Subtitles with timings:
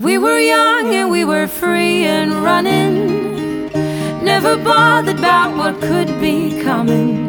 [0.00, 3.68] We were young and we were free and running.
[4.22, 7.26] Never bothered about what could be coming.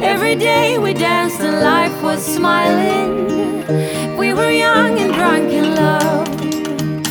[0.00, 3.66] Every day we danced and life was smiling.
[4.16, 6.28] We were young and drunk in love.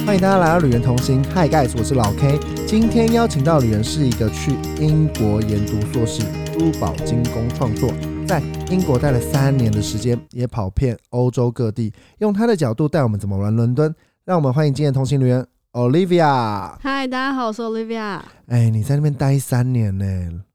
[0.06, 2.40] 欢迎大家来到旅人同行，Hi guys，我是老 K。
[2.66, 6.24] 今天邀请到旅人是一个去英国研读硕士，
[6.58, 7.92] 珠宝精工创作，
[8.26, 8.42] 在
[8.72, 13.94] 英国待了三年的时间，也跑遍欧洲各地，用他的角度带我们怎么玩伦敦。
[14.28, 16.76] 让我们欢迎今天的同行旅人 Olivia。
[16.82, 18.20] 嗨，大家好，我是 Olivia。
[18.48, 20.06] 哎，你在那边待三年呢，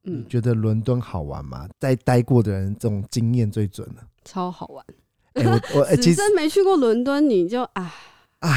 [0.04, 1.66] 嗯，觉得伦敦好玩吗？
[1.80, 4.02] 在待过的人，这种经验最准了。
[4.26, 4.84] 超好玩。
[5.32, 7.90] 哎，我我哎，其实没去过伦敦，你就啊
[8.40, 8.50] 啊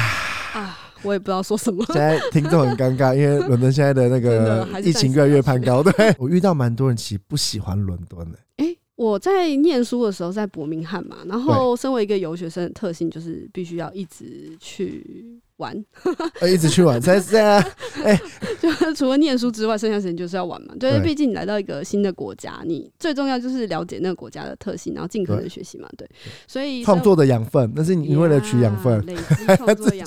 [0.52, 1.82] 啊，我也不知道说什么。
[1.86, 5.82] 现在听众很尴尬，因为伦敦现在的那 真个的还是疫情越来越攀高。
[5.82, 8.38] 对我遇到蛮多人其实不喜欢伦敦的。
[8.58, 15.84] 哎、我在念书的时候在伯明翰嘛，然后身为一个游学生的特性就是必须要一直去玩，
[16.40, 17.62] 呃，一直去玩，在在
[18.58, 20.74] 就是除了念书之外，剩下时间就是要玩嘛。
[20.80, 25.86] 对，对毕竟你来到一个新的国家，你最重要就是了解那个国家的特性，然后尽可能对学习嘛。
[25.98, 26.08] 对，
[26.46, 29.04] 所以创作的养分，那是你为了取养分。
[29.04, 30.06] 累积创作的养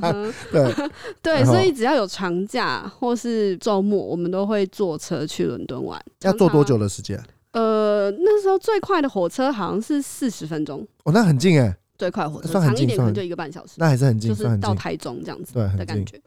[0.00, 0.34] 分。
[0.52, 0.74] 对，
[1.20, 6.00] 对，所以只要有长假或是周末，我们都会坐车去伦敦玩。
[6.22, 6.78] 要坐多久？
[6.78, 7.20] 的时间？
[7.52, 14.68] 呃，那时候最快的火车好像是四十分钟，哦，那很近哎，最快火车，算很近算很长一点可能就一个半小时，那还是很近，就是算很近。
[14.68, 16.20] 到台中这样子对很的感觉。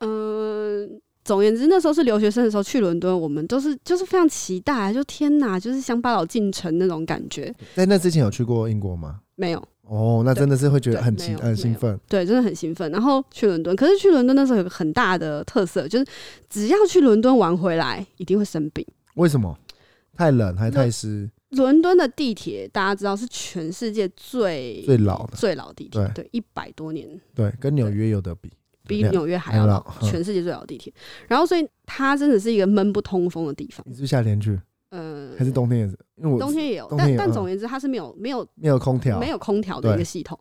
[0.00, 7.54] 嗯、总而言之，那时候是留学生的时候去伦敦，我们都是就是非常期待，就天哪，就是乡巴佬进城那种感觉。
[7.74, 9.20] 在那之前有去过英国吗？
[9.36, 11.98] 没有，哦，那真的是会觉得对很兴很兴奋。
[12.08, 12.90] 对，真的很兴奋。
[12.90, 16.06] 然后去伦敦，可是去伦敦那时候有个很大的特色，就是
[16.50, 18.84] 只要去伦敦玩回来，一定会生病。
[19.14, 19.56] 为什么？
[20.16, 21.30] 太冷还太湿？
[21.50, 28.50] 伦敦的地铁大家知道是全世界最最老的最老的地铁，对对，一百多年，对，跟纽约有得比。
[28.86, 30.92] 比两纽约还要老全世界最老的地铁。
[31.26, 33.82] 然后，所以它真的是一个闷不通风的地方。
[33.88, 35.98] 你是夏天去嗯，还是冬天也是？
[36.16, 40.38] 因为我冬天也有，但但总而言之，它是没有没有没有空调，没有空调的一对个系统。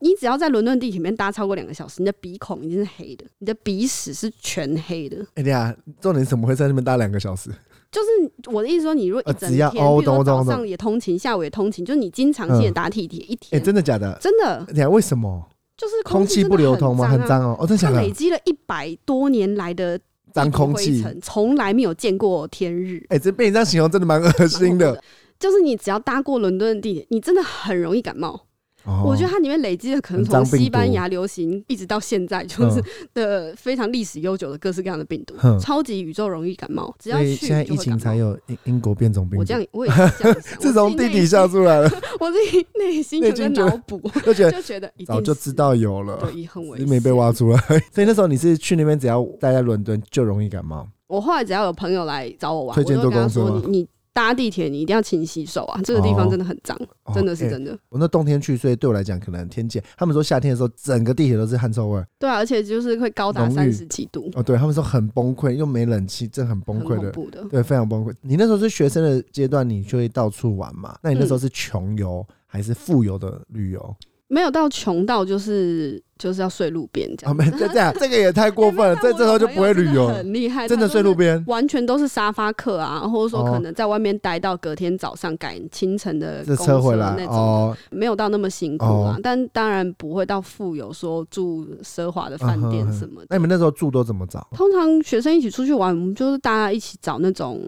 [0.00, 5.26] 你只要在伦敦地铁里面搭超过两个小时，你的鼻孔已经是黑的，你的鼻屎是全黑的。
[5.34, 7.50] 哎呀，重点是怎么会在那边搭两个小时？
[7.90, 14.18] 就是我的意思说，你如果一整天，呃只要比如说早上也通勤，下午也通勤，就是你经常性的嗯搭地铁，一哎，天真的假的？
[14.20, 15.42] 真的哎呀，为什么？
[15.76, 17.06] 就是空气不流通吗？
[17.06, 17.56] 很脏哦。
[17.60, 18.10] 哦，真的假的它累？
[18.10, 19.98] 积了一百多年来的
[20.32, 21.04] 脏空气。
[21.22, 23.04] 从来没有见过天日。
[23.08, 25.02] 哎，这被你这样形容真的蛮恶心的。
[25.38, 28.45] 就是你只要搭过伦敦的地铁，你真的很容易感冒。
[28.86, 36.94] 哦我觉得它里面累积的可能从西班牙流行一直到现在，就是嗯的非常历史悠久的各式各样的病毒嗯，超级宇宙容易感冒。
[36.98, 37.96] 只要去现在疫情。
[37.98, 39.40] 才有英英国变种病毒。
[39.40, 40.58] 我这样， 我也是这样想。
[40.60, 47.58] 自从地底下下，出来了， 我自己内心有个内心觉得脑补，就觉得早就知道有了，对，也很危只是没被挖出来。
[47.92, 50.86] 所以那时候你是去那边，只要待在伦敦就容易感冒。
[51.08, 57.78] 我后来只要有朋友来找我玩，推荐我都会跟他坐公车吗说你你搭地铁你一定要勤洗手啊，这个地方哦真的很脏，哦真的是哎真的。
[57.90, 59.78] 我那冬天去，所以对我来讲可能天气。
[59.94, 62.02] 他们说夏天的时候，整个地铁都是汗臭味。
[62.18, 67.12] 对啊，而且就是会高达三十几度，哦，对他们说很崩溃，又没冷气，真的很崩很溃的。
[67.50, 68.14] 对，非常崩溃。
[68.22, 70.96] 你那时候是学生的阶段，你就会到处玩嘛？
[71.02, 73.96] 那你那时候嗯是穷游还是富游的旅游？
[74.28, 77.36] 没有到穷到就是就是要睡路边这啊，样。
[77.36, 78.96] 没这这样，这个也太过分了。
[79.02, 87.76] 在这这时候就不会旅游很厉害，真的睡路边，完全都是沙发客啊，或者说哦可能在外面待到隔天早上赶清晨的车回来那种，哦。
[87.90, 89.14] 没有到那么辛苦啊。
[89.16, 93.26] 哦但当然不会到富有说住奢华的饭店什么的。
[93.30, 97.60] 那你们那时候住都怎么找通常学生一起出去玩，我们就是大家一起找那种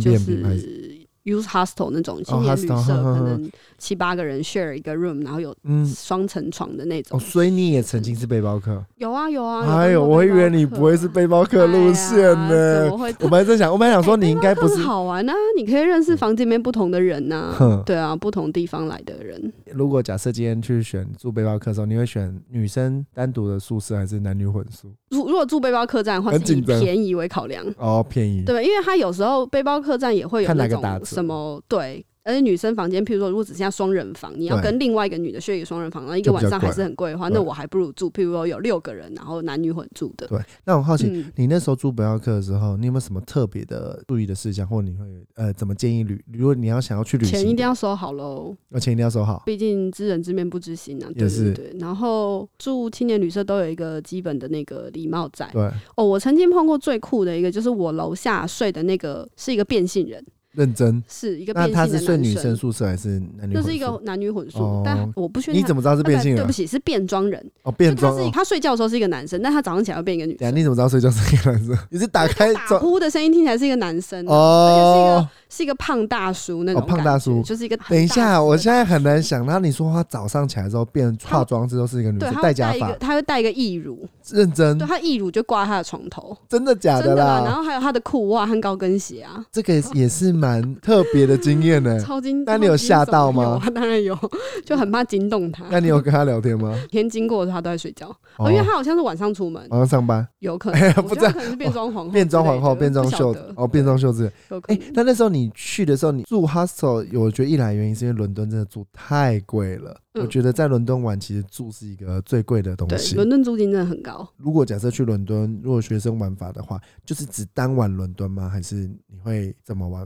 [0.00, 0.97] 就是
[1.30, 7.20] 是 use hostel 那种青年旅社，可能七八个人 share 一个 room，然后有嗯双层床的那哦，种。
[7.20, 8.84] 所以你也曾经是背包客。
[8.96, 9.64] 有啊有啊。
[9.78, 12.18] 哎呦，我会以为你不会是背包客路线
[12.48, 12.90] 呢？
[12.90, 14.84] 我本来在想，我本来想说你应该不是很。
[14.84, 15.32] 好玩啊！
[15.56, 19.52] 你可以认识房间里面不同的人呐、哼对啊，不同地方来的人。
[19.72, 24.88] 如果假设今天去选住背包客的时候，你会选女生单独的宿舍还是男女混宿？
[25.10, 28.42] 如如果住背包客栈的话，是以便宜为考量，哦，便宜。
[28.44, 28.62] 对吧？
[28.62, 32.04] 因为他有时候背包客栈也会有那种个打折什么对。
[32.24, 40.26] 而且女生房间，譬如说，如果只剩下双人房，你要跟另外一个女的睡一个双人房，然后一个晚上还是很贵的话，那我还不如住，譬如说有六个人，然后男女混住的。
[40.26, 45.06] 对，那我好奇，嗯，你那时候住背包客的时候，你有没有什么特别的注意的事项，或你会
[45.36, 46.22] 呃怎么建议旅？
[46.34, 49.42] 如果你要想要去旅行一定要收好喽，要钱一定要收好。
[49.46, 51.08] 毕竟知人知面不知心啊。
[51.08, 51.78] 也对是对对。
[51.80, 55.48] 然后住青年旅社都有一个基本的那个礼貌在。
[55.50, 55.62] 对，
[55.96, 60.22] 哦，我曾经碰过最酷的一个，就是我楼下睡的那个是一个变性人，
[60.58, 61.02] 认真。
[61.08, 63.54] 是一个那他变性的男是睡女生宿舍还是男女混宿？
[63.54, 65.60] 那是一个男女混宿，哦但我不确定他。
[65.60, 66.52] 你怎么知道是变性人啊对不？
[66.52, 67.50] 起，是变装人。
[67.62, 68.24] 哦，变就他装哦。
[68.24, 70.54] 是他睡觉的时候是一个男生，但他早上起来会变一个女生。
[70.54, 71.78] 你怎么知道睡觉是一个男生？
[71.90, 74.88] 你是打开打呼的声音听起来是一个男生啊，哦？
[74.88, 79.44] 是一个是一个胖大叔那哦种哦、胖大叔就是一个等一下，我现在很难想。
[79.46, 87.42] 然后你说他早上起来之后变化妆之后是一个女，生，他戴假发他会戴一个义乳，认真对，他义乳就挂他的床头，真的假真的啦。
[87.44, 87.54] 然？
[87.54, 90.47] 后还有他的裤袜和高跟鞋啊，这个也是蛮
[90.82, 91.98] 特别的经验呢。
[92.04, 92.44] 超惊。
[92.44, 94.16] 那你有吓到吗当然有，
[94.64, 95.64] 就很怕惊动他。
[95.70, 96.74] 那你有跟他聊天吗？
[96.90, 98.08] 天经过的时候他都在睡觉，
[98.38, 104.30] 哦，因为他好像是晚上出门，晚上上班，有可能，不知道可能是变装皇后变装皇后、变装秀哦，变装秀子。
[104.66, 109.90] 哎那那时候你去的时候，你住 hostel，我觉得一来原因是因为伦敦真的住太贵了。
[109.92, 113.14] 嗯我觉得在伦敦玩，其实住是一个最贵的东，西。
[113.14, 114.28] 伦敦租金真的很高。
[114.36, 118.48] 如果假设去伦敦，如果学生玩法的话，就是只单玩伦敦吗？
[118.48, 120.04] 还是你会怎么玩？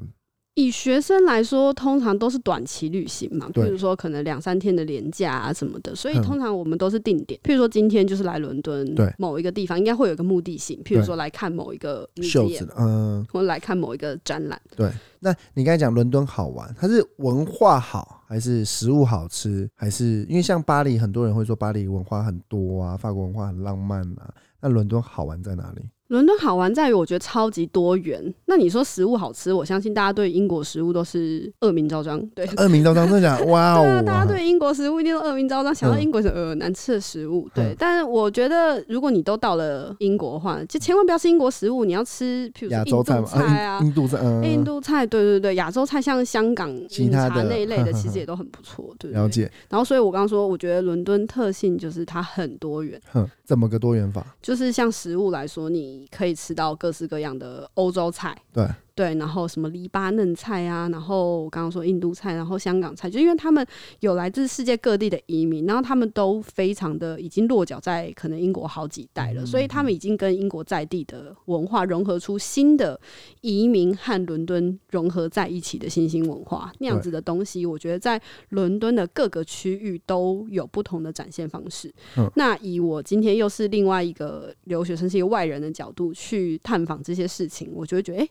[0.55, 7.41] 以学生来说，通常都是短期旅行嘛，比如说可能两三天的连假啊什么的，所以嗯通常我们都是定点。
[7.43, 14.61] 譬如说今天就是来伦敦，对某一个地方应该会有一个目的性，譬如对说来看某一个袖 museum 子，嗯，或者来看某一个展览。
[14.77, 14.91] 对
[15.21, 25.83] 那你刚才讲伦敦好玩，它是文化好，还是食物好吃，还是因为像巴黎，很多人会说巴黎文化很多啊，法国文化很浪漫啊，那伦敦好玩在哪里？
[26.13, 28.23] 伦敦好玩在于我觉得超级多元。
[28.45, 32.21] 那你说食物好吃，我相信大家对英国食物都是恶名昭彰。
[32.35, 33.47] 对，恶名昭彰，真的假的？
[33.47, 34.03] 哇 对啊，哦！
[34.05, 37.49] 大家对英国食物一定都恶名昭彰，想到嗯英国是呃难吃的食物。
[37.55, 43.95] 对嗯，但是我觉得如果你都到了英国的话，就千万不要吃英国食物，你要吃譬如说亚印度洲菜啊印。
[43.95, 49.13] 度菜，嗯，印度菜，对对对，亚洲菜像香港饮茶其他的那一类的，其实也都很不错，对？
[49.13, 54.23] 了解，然后，所以我刚刚说，我觉得伦敦特性就是它很多元，哼，怎么个多元法？
[54.43, 58.67] 就是像食物来说，你可以吃到各式各样的欧洲菜，对。
[58.95, 63.67] 对，然后什么黎巴嫩菜啊，然后我刚刚说印度菜，然后香港菜，就因为他们
[64.01, 73.01] 有来自世界各地的移民，然后他们都非常的已经落脚在可能英国好几代了，所以他们已经跟英国在地的文化融合出新的
[73.41, 81.93] 移民和伦敦融合在一起的新兴文化，那样子的东西，我觉得在伦敦的各个区域都有不同的展现方式。
[82.17, 82.31] 嗯。
[82.37, 88.29] 那以我今天又是另外一个留学生，是一个外人的角度去探访这些事情，我就会觉得，哎、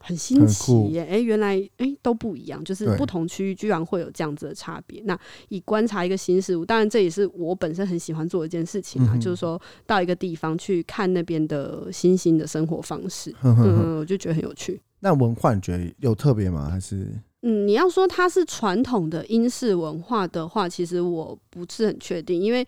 [0.00, 1.06] 很新奇酷耶！
[1.10, 5.02] 哎、原来哎、诶都不一样，就是不同区域居然会有这样子的差别。
[5.04, 5.18] 那
[5.48, 13.82] 以观察一个新事物，当然这也是我本身很喜欢做的一件事情啊，嗯就是说到一个地方去看那边的新兴的生活方式，哼哼哼。
[13.84, 14.80] 嗯，我就觉得很有趣。
[15.00, 16.68] 那文化你觉得有特别吗？
[16.70, 17.06] 还是
[17.42, 22.66] 嗯，你要说它是传统的英式文化的话，其实我不是很确定，因为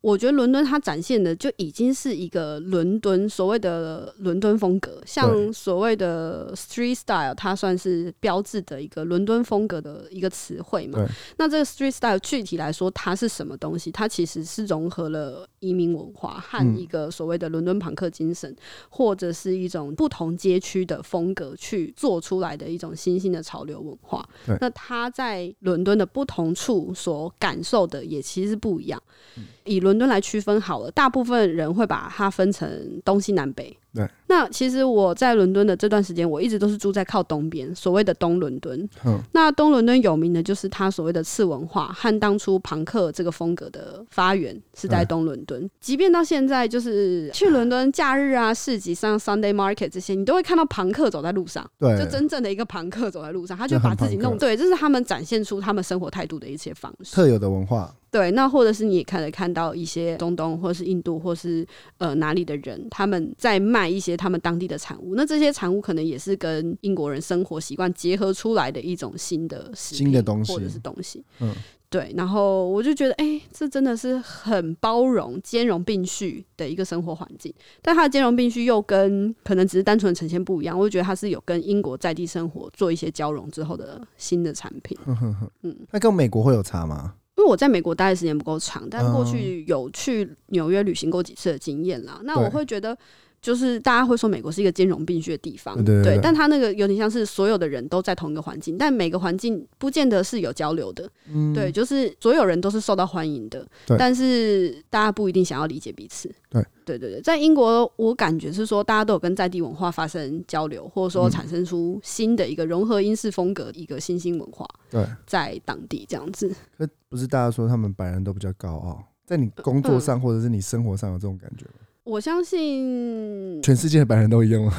[0.00, 11.06] 我觉得伦敦它展现的就已经是一个伦敦所谓的伦敦风格，像所谓的 street style，它算是标志的一个伦敦风格的一个词汇嘛。
[11.36, 13.92] 那这个 street style 具体来说，它是什么东西？
[13.92, 18.56] 它其实是融合了移民文化和嗯一个所谓的伦敦朋克精神，
[18.88, 24.26] 或者是一种不同街区的风格去做出来的一种新兴的潮流文化。
[24.60, 28.98] 那它在伦敦的不同处所感受的也其实不一样。
[29.36, 32.68] 嗯以伦敦来区分好了，大部分人会把它分成
[33.04, 33.76] 东西南北。
[33.92, 38.88] 对，那其实我在伦敦的这段时间，我一直都是住在靠东边，所谓的东伦敦。
[39.04, 45.68] 嗯那东伦敦有名的就是它所谓的次文化和当初朋克这个风格的发源是在嗯东伦敦。
[45.80, 57.16] 即便到现在，就是去伦敦假日啊、市集上、Sunday Market 这些，你都会看到朋克走在路上，对就真正的一个朋克走在路上，他就把自己弄对，这是他们展现出他们生活态度的一些方式。
[57.16, 57.92] 特有的文化？
[58.10, 61.66] 对，那或者是你也看得看到一些中东或者是印度或是
[61.98, 71.24] 呃哪里的人，他们在卖一些他们当地的产物，那这些产物可能也是跟英国人生活习惯结合出来的一种新的新的东西或者是东西。
[71.40, 71.54] 嗯，
[71.88, 77.52] 对，然后我就觉得，哎、这真的是很包容、兼容并蓄的一个生活环境。
[77.80, 84.98] 但它的兼容并蓄又跟可能只是单纯的呈现不一样，我就觉得它是有跟英国在地生活做一些交融之后的新的产品。
[85.04, 87.14] 哼哼哼嗯那跟美国会有差吗？
[87.40, 92.20] 因为我在美国待的时间不够长，但过嗯去有去纽约旅行过几次的经验啦。
[92.24, 92.94] 那我会觉得，
[93.40, 101.10] 就是大家会说美国是一个兼容并蓄的地方，对但它那个有点像是所有的人都在同一个环境，但每个环境不见得是有交流的。
[101.32, 103.66] 嗯，对，就是所有人都是受到欢迎的，
[103.98, 106.30] 但是大家不一定想要理解彼此。
[106.50, 115.06] 对，对对对，在英国，我感觉是说大家都有跟在地文化发生交流，或者说嗯产生出新的一个融合英式风格一个新兴文化对。
[115.26, 116.52] 在当地这样子。
[116.76, 121.86] 可不是大家说他们白人都比较高傲，在你工作嗯上或者是你生活上有这种感觉吗？
[122.10, 124.72] 我相信，全世界的白人都一样吗？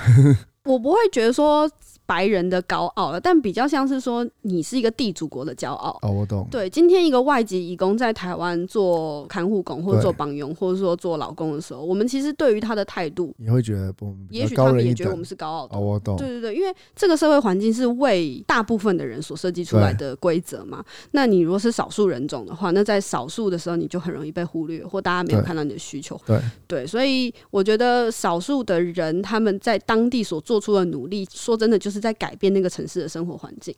[0.66, 1.70] 我不会觉得说
[2.06, 5.98] 白人的高傲了，但比较像是说你是一个地主国的骄傲。
[6.02, 6.46] 哦，我懂。
[6.52, 15.78] 对，今天一个外籍义工在台湾做看护工，或者做帮佣，或者说做老公的时候，我们其实对于他的态度，你会觉得我们也许他们也觉得我们是高傲的。
[15.78, 16.18] 哦，我懂。
[16.18, 20.84] 对对对，因为这个社会环境是为大部分的人所设计出来的规则嘛。
[21.12, 26.20] 那你如果是少数人种的话，那在少数的时候，你就很容易被忽略，或大家没有看到你的需求。
[26.26, 26.38] 对
[26.68, 33.74] 对，所以我觉得少数的人他们在当地所做出了努力，说真的就是在改变那个城市的生活环境。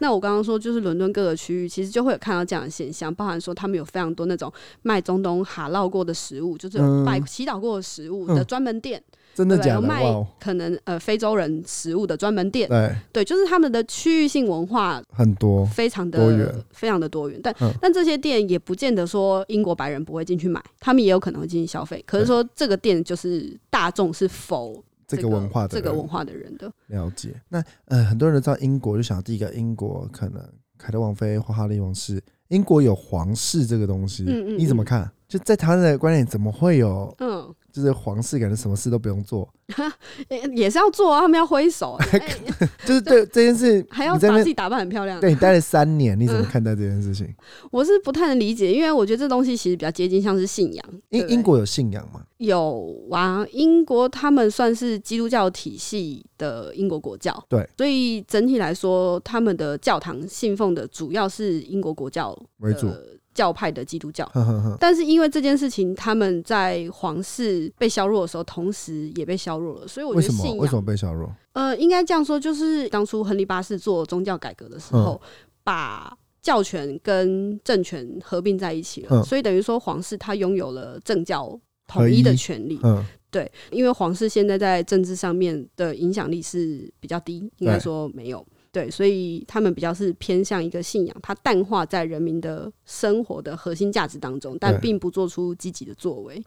[0.00, 9.02] 那我刚刚说，就是伦敦各个区域其实就会有看到这样的现象，包含说他们有非常多那种卖中东哈烙过的食物，就是拜祈祷过的食物嗯的专门店？
[9.34, 9.74] 真的假的？
[9.74, 10.04] 有卖
[10.40, 15.64] 可能呃非洲人食物的专门店，对，对，就是他们的区域性文化很多。
[15.66, 22.02] 非常的非常的多元，但、嗯但这些店也不见得说英国白人不会进去买，他们也有可能会进行消费。
[22.04, 27.34] 可是说这个店就是大众是否这个文化的人这个文化的人的，了解。
[27.48, 30.40] 那呃，很多人都知道英国，就想第一个英国可能
[30.76, 35.10] 凯特王妃或哈利王室，英国有皇室这个东西，嗯嗯你怎么看？
[35.26, 39.48] 就在台湾的观点，怎么会有嗯，就是皇室感觉什么事都不用做？
[40.30, 42.36] 也也是要做啊，他们要挥手， 哎
[42.86, 45.20] 就是对这件事，还要把自己打扮很漂亮。
[45.20, 47.28] 对你待了三年，你怎么嗯看待这件事情？
[47.70, 50.84] 我是不太能理解，因为我觉得这东西其实比较接近像是信仰。
[51.10, 52.22] 对不对英英国有信仰吗？
[52.38, 63.02] 有啊，英国他们算是基督教体系的英国国教，对，所以整体来说，他们的教堂信奉的主要是英国国教为主，呃
[63.38, 64.24] 教派的基督教。
[64.34, 71.32] 呵呵呵，但是因为这件事情，他们在皇室被削弱的时候，同时也被削弱了，所以我觉得信仰，为什么被削弱？
[71.52, 75.28] 呃，应该这样说，就是当初亨利八世做宗教改革的时候，嗯
[75.62, 82.80] 把教权跟政权合并在一起了，嗯所以等于说皇室他拥有了政教统一的权利。
[82.82, 88.44] 嗯，对，因为皇室现在在政治上面的影响力是比较低，应该说没有。
[88.72, 96.42] 对，所以他们比较是偏向一个信仰，它淡化在人民的生活的核心价值当中，但对并不做出积极的作为。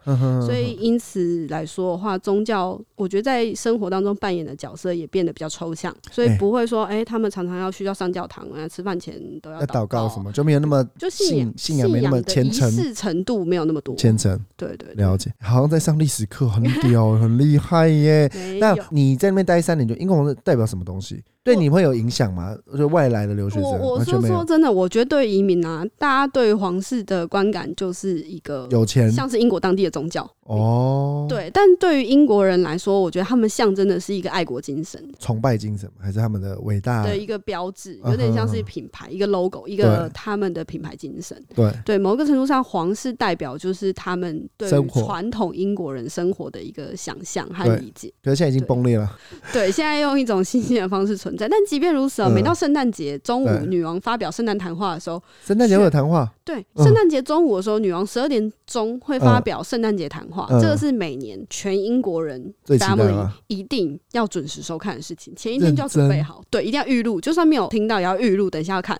[0.45, 13.95] 所以因此来说的话，宗教我觉得在生活当中扮演的角色也变得比较抽象，所以哎不会说，哎、他们常常要需要上教堂啊，吃饭前都要要祷告告什，么，就没有那么就信仰信信仰没那么虔诚式程度没有那么多。
[13.95, 14.39] 虔诚。
[14.55, 18.31] 对对对，了解，好像在上历史课，很屌，很厉害耶。
[18.59, 18.75] 那。
[18.93, 21.23] 你在那边待三年，就英国皇室代表什么东西？
[21.43, 22.55] 对你会有影响吗？
[22.77, 24.33] 就外来的留学生，我我完全没有。
[24.35, 30.29] 说说真的，我觉得对移民啊，大家对皇室的观感就是一个有钱像是英国当地的宗教。
[30.51, 35.01] 哦，，对，但对于英国人来说，我觉得他们象征的是一个爱国精神。
[35.17, 37.03] 崇拜精神还是他们的伟大？
[37.05, 41.41] 的一个标志，嗯有点像是品牌、一个 logo、一个他们的品牌精神。
[41.55, 48.11] 对，对，某个程度上，皇室代表就是他们对于传统英国人生活的一个想象和理解。
[48.21, 49.09] 可是现在已经崩裂了。
[49.53, 56.83] 对，现在用一种新鲜的方式存在，但即便如此啊，嗯每到圣诞节中午，女王发表圣诞谈话的时候，圣诞节会有谈话，对，嗯。
[56.83, 60.61] 圣诞节中午的时候，女王十二点钟会发表圣诞节谈话，嗯。
[60.61, 68.99] 这个是每年全英国人 family 一定要准时收看的事情，前一天就要准备好，对，一定要预录，就算没有听到也要预录，等一下要看，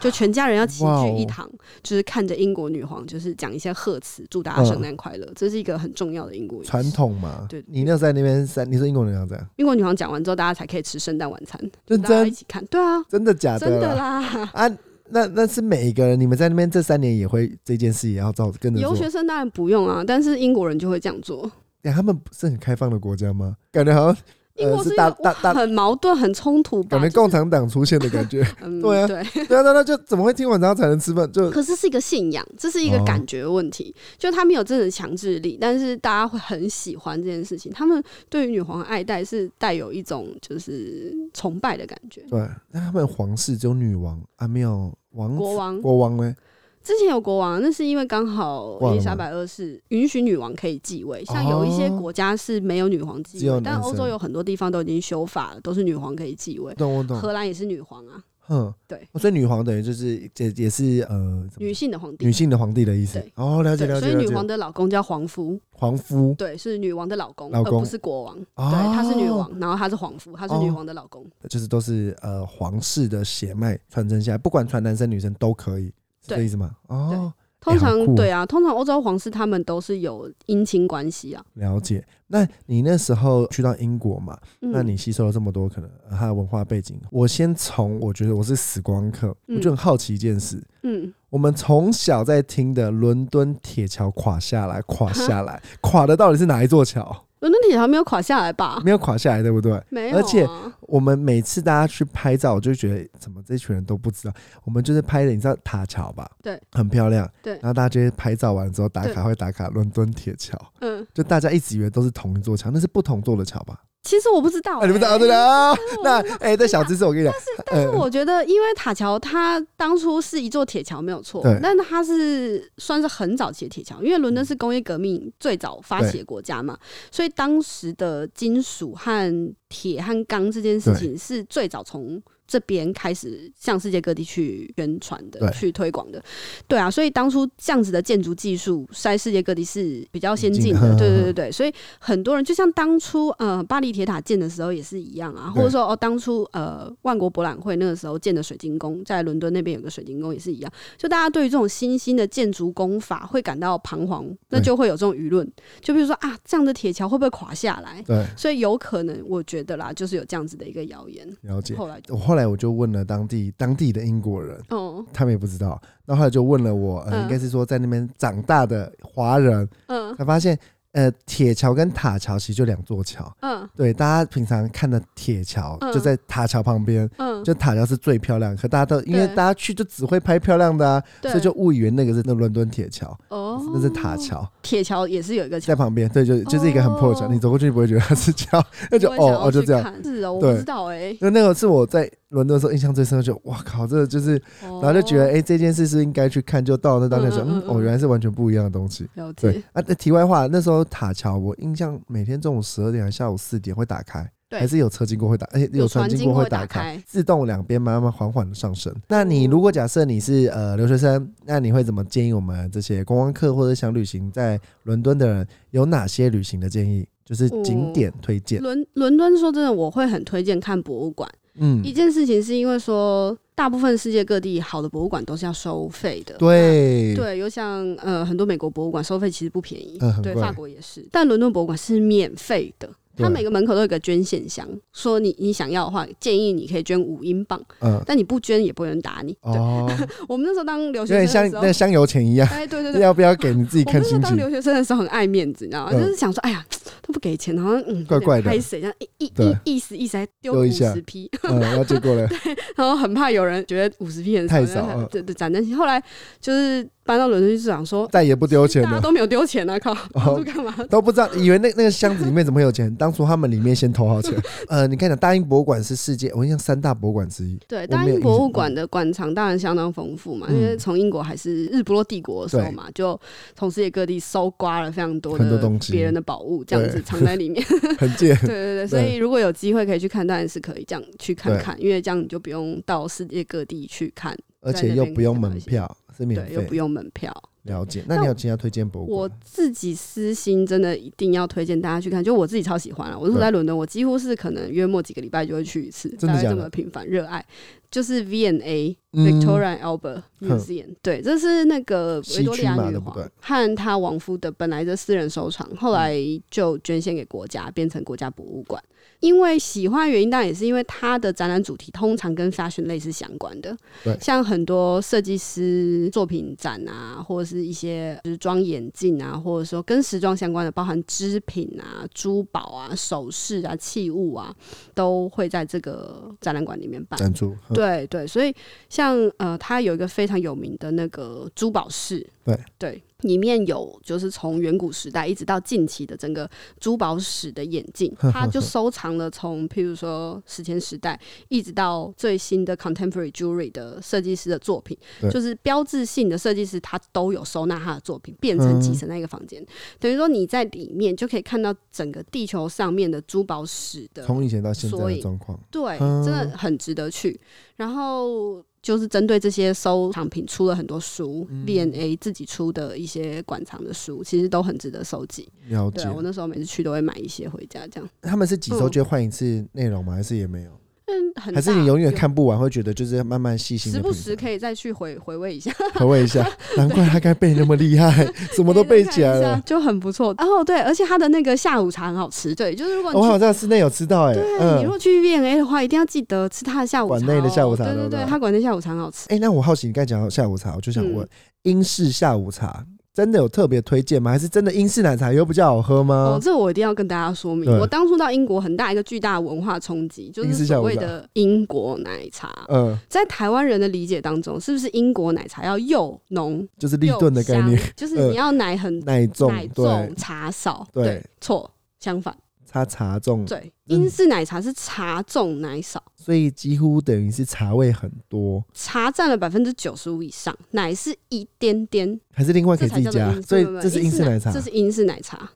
[0.00, 1.50] 就全家人要齐聚一堂，
[1.82, 6.82] 就是看着英国女皇就是讲一些贺词，祝大家圣诞快乐，这是一个很重要的英国传。
[6.92, 7.46] 统嘛。
[7.48, 14.20] 对你那在那边三，你说英国人要这样，英国女皇讲完之后，大家才可以吃圣诞晚餐，就大家一起看，对啊，真的假的真的啦？
[14.20, 14.50] 啦。
[14.52, 14.70] 啊，
[15.12, 18.94] 那那是每一个人，你们在那边这三年也会这件事也要照跟着留。
[18.96, 21.50] 学生当然不用啊，但是英国人就会这样做。
[21.82, 23.56] 哎，他们不是很开放的国家吗？
[23.70, 24.16] 感觉好像
[24.54, 26.98] 英国是大大大，很矛盾、很冲突吧？
[26.98, 28.46] 感觉共产党出现的感觉。
[28.62, 31.30] 嗯，对啊对，对啊，那那就怎么会听晚上才能吃饭？
[31.32, 37.72] 就可是是一个信仰，这是一个哦感觉问题，就他们有真的强制力，但是大家会很喜欢这件事情。
[37.72, 42.22] 他们对于女皇的爱戴是带有一种就是崇拜的感觉。
[42.30, 45.80] 对，那他们皇室只有女王啊，没有国王。
[45.82, 46.34] 国王呢？
[46.82, 56.74] 之前有国王，那是因为刚好伊丽莎白二世允许女王可以继位，像有一些哦国家是没有女皇继位，但欧洲有很多地方都已经修法了，都是女皇可以继位。
[56.74, 58.20] 懂我懂，荷兰也是女皇啊，
[58.52, 62.30] 哼，对哦，所以女皇等于就是也也是呃女性的皇帝女。
[62.32, 63.18] 性的皇帝的意思。
[63.34, 64.06] 哦，了解，了解。
[64.06, 68.36] 所以女皇的老公叫皇夫，皇夫对，是女王的老公，而不是国王。
[68.54, 71.24] 哦对，他是女王，然后他是皇夫，他是女哦王的老公。
[71.48, 75.86] 就是都是呃皇室的血脉传承下来，不管传男生女生都可以，
[76.20, 76.74] 是这意思吗？
[76.88, 77.32] 哦，
[77.62, 81.42] 通常、对啊，通常欧洲皇室他们都是有姻亲关系啊。
[81.54, 82.04] 了解。
[82.26, 84.36] 那你那时候去到英国嘛？
[84.62, 90.60] 嗯、那你吸收了这么多可能呃它的文化背景，我先从我觉得我是死光客，嗯我就很好奇一件事。
[90.82, 97.24] 嗯，我们从小在听的伦敦铁桥垮下来，垮下来，垮的到底是哪一座桥？
[97.42, 98.80] 伦敦铁桥没有垮下来吧？
[98.84, 99.82] 没有垮下来，对不对？
[99.88, 100.48] 没有、啊，而且
[100.82, 106.30] 我们每次大家去拍照，我就觉得怎么这群人都不知道，我们就是拍的，你知道塔桥吧？
[106.40, 107.28] 对，很漂亮。
[107.42, 113.76] 对然后大家就是拍照完之后打卡，会打卡伦敦铁桥，嗯，就大家一直以为都是同一座桥，那是不同座的桥吧？
[114.02, 115.74] 其实我不知道、啊，你不知道欸对的啊？
[116.02, 126.76] 那我哎，这小知识我跟你讲，但是但是我觉得，因为塔桥它当初是一座铁桥没有错对，但它是算是很早期的铁桥，因为伦敦是工业革命最早发起的国家嘛，
[127.10, 136.22] 所以当时的金属和铁和钢这件事情是最早从这边开始向世界各地去宣传的、去推广的。
[136.68, 140.96] 对啊，所以当初这样子的建筑技术在世界各地是比较先进的。
[140.98, 158.02] 对对对对，所以很多人就像当初呃巴黎铁塔建的时候也是一样啊，或者说哦当初呃万国博览会那个时候建的水晶宫，在伦敦那边有个水晶宫也是一样，就大家对于这种新兴的建筑工法会感到彷徨，那就会有这种舆论，就比如说啊这样的铁桥会不会垮下来？
[158.06, 161.26] 对，所以有可能，我觉得啦，就是有这样子的一个谣言。
[161.42, 161.74] 了解。
[161.74, 162.00] 后来
[162.32, 165.78] 后来我就问了当地当地的英国人，哦，他们也不知道。
[166.06, 170.58] 那后来就问了我，呃，嗯应该是说在那边长大的华人，嗯才发现，
[170.92, 173.30] 呃，铁桥跟塔桥其实就两座桥。
[173.40, 178.56] 嗯对，大家平常看的铁桥嗯就在塔桥旁边，嗯，就塔桥是最漂亮。
[178.56, 185.76] 可大家都因为大家去就只会拍漂亮的啊，对所以就误以为那个是那伦敦铁桥，哦，那是塔，桥铁桥也是有一个桥在。
[185.76, 186.08] 旁边。
[186.08, 189.94] 对，就就是一个很破的桥，哦你走过去不会觉得它是桥，那就哦哦就这样。
[190.02, 191.10] 是哦，我不知道哎。
[191.12, 199.06] 因为那个是我在伦敦的时候印象最深刻，就哇靠，这个就是，然然后就觉得哎、这件事是应该去看，就到那当天说，嗯哦，原来是完全不一样的东西。
[199.14, 208.94] 了对，啊，那题外话，那时候塔桥我印象每天中午十二点还下午四点会打开，对还是有车经过会打，而且、有船经过会打开，自动两边慢慢缓缓的上升。
[209.08, 217.06] 那你如果假设你是呃留学生，那你会怎么建议我们这些观光客或者想旅行在伦敦的人有哪些旅行的建议？
[217.24, 218.60] 就是景点推荐。
[218.60, 221.30] 伦伦敦说真的，我会很推荐看博物馆。
[221.58, 226.34] 嗯一，件事情是因为说，大部分世界各地好的博物馆都是要收费的。
[226.38, 232.88] 对，对，有像呃很多美国博物馆收费其实不便宜，对，法国也是，但伦敦博物馆是免费的。
[233.14, 239.36] 对它每个门口都有个捐献箱，说你你想要的话，建议你可以捐五英镑，嗯，但你不捐也不会有人打你。
[239.42, 239.86] 对，哦，
[240.26, 244.22] 我们那时候当留学生像那个，香油钱一样，哎，对对对， 要不要给你自己我们那时候看心情？
[244.22, 245.90] 当留学生的时候很爱面子，你知道吗？
[245.92, 246.81] 嗯就是想说，哎呀，都
[247.12, 248.50] 不给钱，好像嗯，怪怪的。
[248.50, 249.54] 拍谁这样一一对。
[249.64, 252.26] 一意思意思还丢五十批，嗯，然后结果呢？
[252.74, 256.02] 然后很怕有人觉得五十批很太少，对对，攒但后来
[256.40, 260.74] 就是搬到伦敦去市场说，再也不丢钱了，大家都没有丢钱啊，靠，当初干嘛？
[260.88, 262.94] 都不知道，以为那那个箱子里面怎么会有钱？
[262.94, 264.32] 当初他们里面先投好钱。
[264.68, 267.58] 呃，你看讲大英博物馆是世界，我印象三大博物馆之一。
[267.66, 273.18] 对，大英博物馆的馆藏当然相当丰富嘛，嗯因为从英国还是日不落帝国的时候嘛，就
[273.56, 277.64] 从世界各地搜刮了非常多的很多东西别人的宝物，这样子藏在里面。
[277.98, 278.36] 很贱。
[278.46, 286.74] 对对对，所以如果有机会可以去看，当然是可以这样去看看，因为这样你就不用到世界各地去看，而且又不用门票，是免对，又不。
[286.74, 287.32] 用门票。
[287.62, 288.02] 了解。
[288.08, 289.30] 那你有其他推荐博物馆我？
[289.44, 293.16] 自己私心真的一定要推荐大家去看，就我自己超喜欢了。
[293.16, 297.44] 我那时候在伦敦，我几乎是可能约莫几个礼拜就会去一次，大概这么频繁热爱。
[297.88, 306.16] 就是 V&A 嗯 Victoria Albert 哼 Museum，、对，这是那个维多利亚女皇和她亡夫的本来的私人收藏，后来
[306.50, 308.82] 就捐献给国家，变成国家博物馆。
[309.22, 313.74] 因为喜欢的原因，当然也是因为它的展览主题通常跟 fashion 类是相关的。
[314.02, 324.52] 对像很多设计师作品展啊，或者是一些时装眼镜啊，或者说跟时装相关的，包含织品啊、珠宝啊、首饰啊、器物啊，
[324.92, 327.18] 都会在这个展览馆里面办。
[327.18, 327.56] 展出。
[327.70, 328.52] 嗯对对，所以
[328.88, 344.96] 像呃，它有一个非常有名的那个珠宝室，对对，里面有就是从远古时代一直到近期的整个珠宝史的演进，它就收藏了从譬如说史前时代一直到最新的 contemporary jewelry 的设计师的作品，
[345.30, 349.64] 就是标志性的设计师，他都有收纳他的作品，变成集成在一个房间，
[349.98, 356.22] 等于说你在里面就可以看到整个地球上面的珠宝史的从以前到现在的状况，对，嗯。
[356.22, 357.40] 真的很值得去。
[357.76, 365.48] 然后就是针对这些收藏品出了很多书、v N A 自己出的一些馆藏的书，其实都很值得收集。
[365.68, 366.12] 了解对啊，。
[366.12, 368.10] 我那时候每次去都会买一些回家，这样。
[368.20, 370.14] 他们是几周就换一次内容吗？
[370.14, 370.70] 还是也没有？
[371.06, 376.48] 嗯，很还是你永远看不完，会觉得就是慢慢细心时不时可以再去回回味一下，回味一下。
[376.76, 379.60] 难怪他该背那么厉害，什 么都背起来了。
[379.66, 380.34] 就很不错。
[380.38, 382.54] 然后对，而且他的那个下午茶很好吃。
[382.54, 384.42] 对，就是如果你我好像室内有吃到哎，对，
[384.76, 387.20] 你如嗯，果去 V N A 的话，一定要记得吃他的下午茶、哦。
[387.20, 389.26] 馆内的下午茶对对对，对不对它馆内下午茶很好吃。
[389.28, 391.28] 哎，那我好奇你刚才讲到下午茶，我就想问嗯，
[391.64, 394.30] 英式下午茶真的有特别推荐吗？
[394.30, 396.14] 还是真的英式奶茶又比较好喝吗？
[396.34, 396.40] 哦，？
[396.40, 397.70] 这个我一定要跟大家说明。
[397.78, 402.50] 我当初到英国，很大一个巨大的文化冲击，就是所谓的英国奶茶。
[402.68, 410.86] 嗯，在台湾人的理解当中，是不是英国奶茶要又浓就是立顿的概念，就是你要奶很奶重奶重，茶少？
[410.92, 411.04] 对。
[411.04, 411.70] 对，错，
[412.00, 412.34] 相反，
[412.70, 424.60] 它茶重，对，嗯英式奶茶是茶重奶少，所以几乎等于是茶味很多，茶占了百分之九十五以上，奶是一点点，还是另外可以自己加所以这是英式奶茶这。
[424.60, 425.50] 是英式奶茶。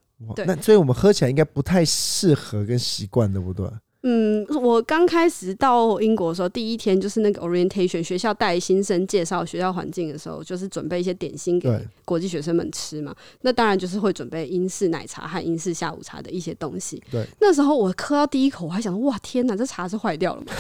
[0.47, 3.69] 那所以我们喝起来应该不太适合跟习惯，对不对？
[4.09, 11.69] 嗯，我刚开始到英国的时候，第一天就是那个 orientation，学校带新生介绍学校环境的时候，就是准备一些点心给，
[12.05, 13.13] 国际学生们吃嘛。
[13.41, 17.03] 那当然就是会准备英式奶茶和英式下午茶的一些东西。
[17.11, 20.53] 对，那时候我喝到第一口，我还想说，哇，天哪，这茶是坏掉了吗？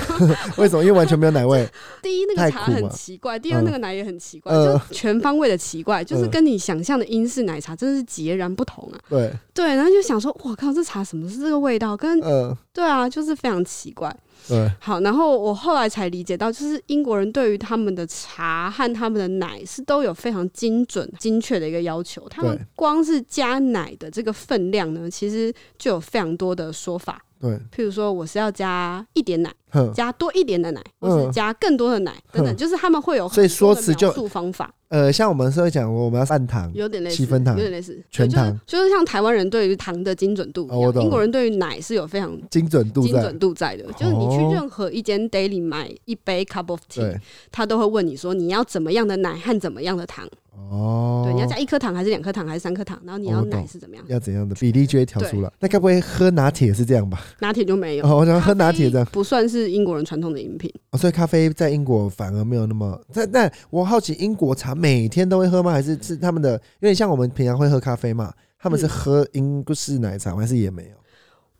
[0.59, 0.83] 为什么？
[0.83, 1.65] 因为完全没有奶味。
[2.03, 8.99] 第一，那个茶很奇怪；第二，嗯那个奶也很奇怪，呃就全方位的奇怪，就是嗯跟你想象的英式奶茶真的是截然不同啊。
[9.09, 11.97] 对，对，然后就想说，我靠，这茶什么是这个味道？
[11.97, 14.15] 跟呃，对啊，就是非常奇怪。
[14.49, 22.29] 对，好，然后我后来才理解到，就是英国人对于他们的茶和他们的奶是都有非常精准、精确的一个要求。
[22.29, 27.21] 他们光是加奶的这个分量呢，其实就有非常多的说法。
[27.39, 29.53] 对，譬如说，我是要加一点奶，
[29.95, 47.21] 加多一点的奶，或嗯是加更多的奶等等，就是他们会有所以很多的说辞就描述方法，呃，像我们是会讲我们要半糖，有点类似，七分糖有点类似，全糖就是像台湾人对于糖的精准度一样，哦英国人对于奶是有非常精准度在精准，度在的，就是你去哦任何一间 daily 买一杯 cup of tea，对，
[47.51, 50.25] 他都会问你说你要怎么样的奶和怎么样的糖，
[50.71, 55.51] 哦，对，你要加一颗糖还是两颗糖还是三颗糖，然后你要奶是怎么样，要怎样的比例就会调出来。
[55.59, 57.21] 那该不会喝拿铁是这样吧？
[57.41, 58.07] 拿铁就没有。
[58.07, 63.01] 哦，我想喝拿铁这样，不算是英国人传统的饮品，哦，所以咖啡在英国反而没有那么。
[63.13, 65.73] 但但我好奇，英国茶每天都会喝吗？
[65.73, 68.33] 还是是他们的有点像我们平常会喝咖啡嘛？
[68.59, 70.97] 他们是嗯喝英式奶茶吗还是也没有？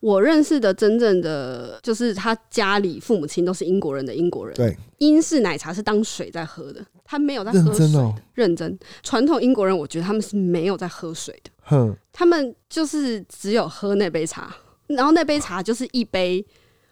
[0.01, 8.79] 我认识的真正的就是他家里父母亲都是英国人的英国人，对，英式奶茶是当水在喝的，他没有在认喝水的，真哦，认真。
[9.03, 14.55] 传统英国人，我觉得他们是没有在喝水的，哼，他们就是只有喝那杯茶，
[14.87, 16.45] 然后那杯茶就是一杯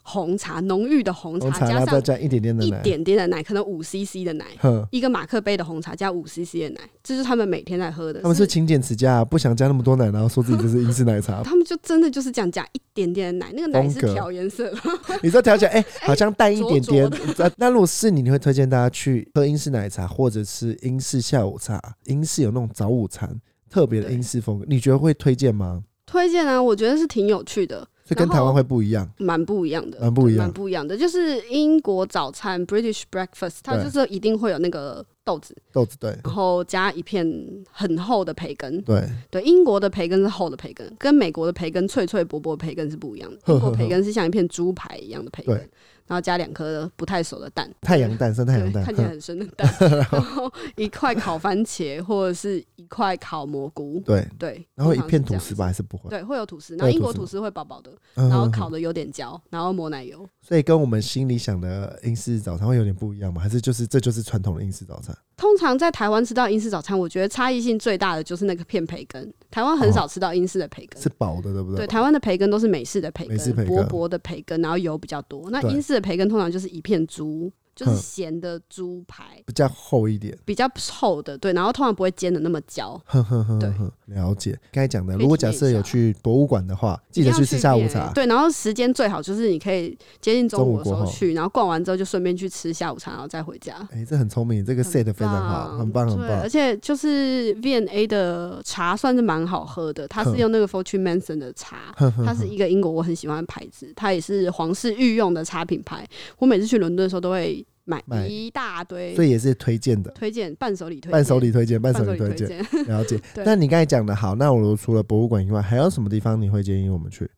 [0.07, 4.45] 红茶，浓郁的红茶，红茶然加上后再加一点点的一奶，点点的奶，可能五 CC 的奶。
[4.91, 8.21] 一个马克杯的红茶加五 CC 的奶，这是他们每天在喝的。
[8.21, 11.41] 他们是勤俭持家、啊，不想加那么多奶，然后说自己就是英式奶茶。
[11.43, 14.79] 他们就真的就是这样加一点点的奶，那个奶是调颜色的。
[15.23, 17.11] 你说调起来，哎、 好像淡一点点
[17.57, 21.81] 那如果是你，你会推荐大家去喝英式奶茶，或者是英式下午茶？
[22.05, 23.35] 英式有那种早午餐，
[23.71, 25.83] 特别的英式风格，你觉得会推荐吗？
[26.07, 29.09] 推荐啊，我觉得是挺有趣的，然后所以跟台湾会不一样。
[29.19, 30.97] 蛮不一样的，蛮不一样对蛮不一样的。
[30.97, 37.27] 就是英国早餐 （British breakfast），它就是一定会有那个豆子，豆子对然后加一片
[37.71, 38.81] 很厚的培根。
[38.83, 43.53] 对，对，英国的培根是厚的培根，跟美国的培根脆脆薄薄的培根是不一样的。
[43.53, 45.71] 英国培根是像一片猪排一样的培根对，
[46.07, 49.69] 然后加两颗不太熟的蛋，太阳蛋生太阳，蛋，看起来很生的蛋，
[50.11, 55.65] 然后一块烤番茄或者是一块烤蘑菇，对，对，然后一片吐司吧。
[55.67, 56.11] 还是不会。
[56.11, 60.29] 对，会有吐司，然后英国吐司会薄薄的，嗯然后烤的有点焦，然后抹奶油。
[60.43, 63.41] 所以跟我们心里想的英式早餐会有点不一样吗？
[63.41, 65.17] 还是就是这就是传统的英式早餐？
[65.37, 69.33] 通常在台湾吃到英式早餐，我觉得差异性最大的就是那个片培根。
[69.51, 71.87] 台湾很少吃到英式的培根，是薄的，对不对，对？
[71.87, 75.51] 台湾的培根都是美式的培根，美式培根薄薄的培根，然后油比较多。
[75.51, 80.37] 那英式的培根通常就是一片猪，就是咸的猪排，比较厚一点。
[80.47, 83.01] 比较厚的，对，然后通常不会煎的那么焦。
[83.05, 83.71] 呵呵呵对，
[84.07, 84.59] 了解。
[84.73, 88.11] 刚才讲的，如果假设有去博物馆的话，记得去吃下午茶。
[88.15, 93.75] 对，然后时间最好就是你可以接近中午的时候去，然后逛完之后就顺便去吃下午茶，然后再回家。
[93.93, 96.49] 哎、这很聪明，这个 set 非常好，很棒很棒，而。
[96.55, 101.93] 且就是 V N A 的茶算是蛮好喝的，它是用那个 Fortune Manson 的茶，
[102.25, 106.07] 它是一个英国我很喜欢的牌子，它也是皇室御用的茶品牌。
[106.39, 113.21] 我每次去伦敦的时候都会买买一大堆所，以也是推荐的，推荐伴手礼推荐，伴手礼推荐，伴手礼礼推荐，了解。
[113.45, 117.31] 那你刚才讲的好，那我除了博物馆以外，还有什么地方你会建议我们去？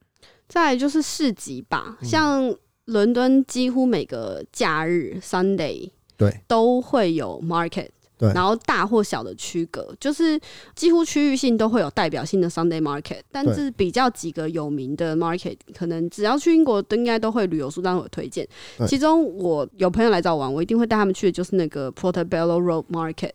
[0.48, 2.54] 再来就是市集吧，嗯像
[2.84, 7.88] 伦敦几乎每个假日 Sunday 对都会有 market。
[8.18, 8.32] 对。
[8.32, 10.40] 然后大或小的区隔，就是
[10.74, 18.46] 几乎区域性都会有代表性的 Sunday market，但是比较几个有名的 market，可能只要去英国都应该都会旅游书单会有推荐。
[18.86, 23.32] 其中我有朋友来找我玩，我一定会带他们去的就是那个 Portobello Road Market，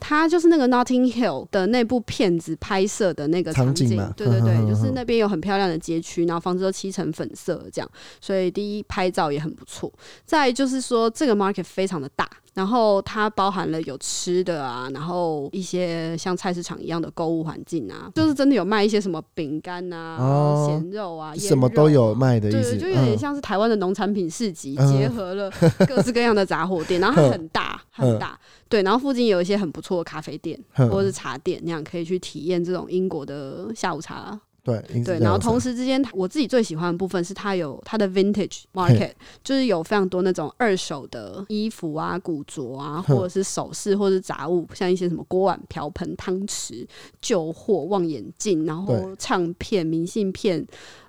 [0.00, 9.92] 它就是那个 Notting Hill 的那部片子拍摄的那个场景，对对对，就是那边有很漂亮的街区，然后房子都漆成粉色这样，所以第一拍照也很不错。
[10.24, 20.66] 再就是说这个 market 非常的大，然后它包含了有吃的啊，然后一些像菜市场一样的购物环境啊，就是真的有卖一些什么饼干啊、哦。
[20.66, 23.18] 咸肉啊、什么都有卖的意对，就有点嗯。
[23.18, 25.50] 像是台湾的农产品市集，嗯结合了
[25.86, 28.38] 各式各样的杂货店，然后它很大很大，
[28.70, 30.88] 对，然后附近有一些很不错的咖啡店嗯。
[30.88, 34.40] 或者是茶店，那样可以去体验这种英国的下午茶。
[34.66, 39.12] 对，对，然后同时之间，我自己最喜欢的部分是它有它的 vintage market，
[39.44, 46.84] 就是有非常多那种二手的衣服啊、古着啊，或者是首饰或者是杂物，像一些什么锅碗瓢盆、汤匙、
[47.20, 50.66] 旧货、望远镜，然后唱片、明信片。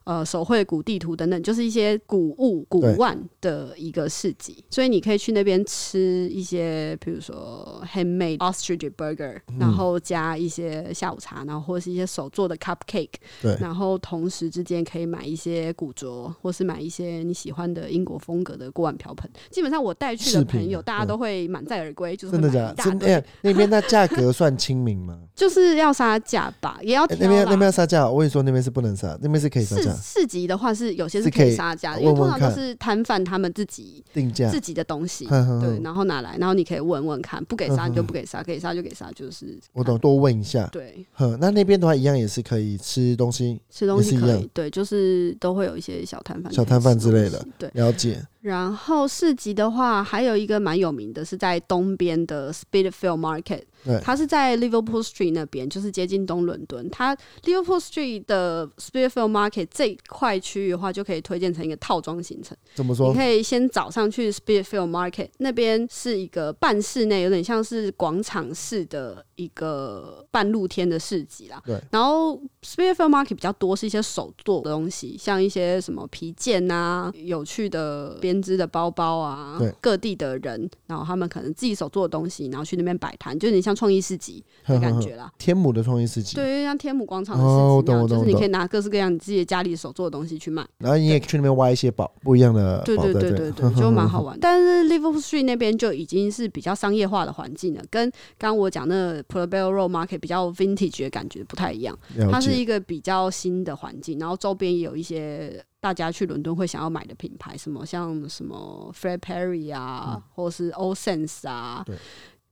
[0.08, 2.96] 呃，手绘古地图等等，就是一些古物、古对。
[2.96, 13.10] 玩的一个市集，所以你可以去那边吃一些，比如说 handmade ostrich burger，、然嗯后加一些下午茶，然后或者是一些手做的 cupcake，
[13.42, 13.58] 对。
[13.60, 19.30] 然后同时之间可以买一些古着，或是买一些你喜欢的英国风格的锅碗瓢盆。
[19.52, 22.84] 基本上我带去的朋友，啊大家嗯都会满载而归，就是会真的假的？
[22.84, 25.20] 真的哎那边那价格算亲民吗？
[25.36, 34.62] 就是要杀价吧，也要那边那边要杀价，我跟你说那边是不能杀，那边是可以杀价市集的话是有些是可以以杀价的，因为通常都是摊贩他们自己定价自。
[34.68, 35.26] 己的东西，
[35.62, 40.68] 对，然后拿来，然后你可以问问看，不给杀你就不给杀，给杀就给杀，就是我懂，多问一下。
[40.74, 47.72] 对，哼，那那边的话一样也是可以吃东西，吃东西一样可以，对，就是都会有一些小摊贩，小摊贩之类的，对。
[47.76, 48.22] 了解。
[48.42, 56.90] 然后市集的话，还有一个蛮有名的，是在东边的 Speedfield Market，对它是在 Liverpool Street 那边，就是接近东伦敦。
[56.90, 62.56] 它 Liverpool Street 的 Speedfield Market 这一块区域的话，就可以推荐成一个套装行程。
[62.76, 63.10] 怎么说？
[63.10, 71.62] 你可以先早上去 Speedfield Market 那边是一个半室内，有点像是广场式的一个半露天的市集啦。
[71.66, 71.82] 对。
[71.92, 85.32] 然后 Speedfield Market 比较多是一些手做的东西，像一些什么皮件啊、有趣的编织的包包啊对，各地的人，然后他们可能自己手做的东西，然后去那边摆摊，就是你像创意市集的感觉啦。
[85.38, 90.68] 天母的创意市集，对，像天母广场的市集那样，懂懂懂就是你可以拿各式各样你自己家里手做的东西去卖。
[90.80, 94.38] 然后你也去那边挖一些宝，不一样的对对对对对，就蛮好玩。
[94.42, 101.98] 但是 Liverpool Street 那边就已经是比较商业化的环境了，跟刚刚我讲那 Portobello Road Market 比较 vintage 的感觉不太一样。
[102.32, 111.96] 它是一个比较新的环境，然后周边也有一些大家去伦敦会想要买的品牌，什么像什么 Fred Perry 啊，或是 Old Sense 啊对。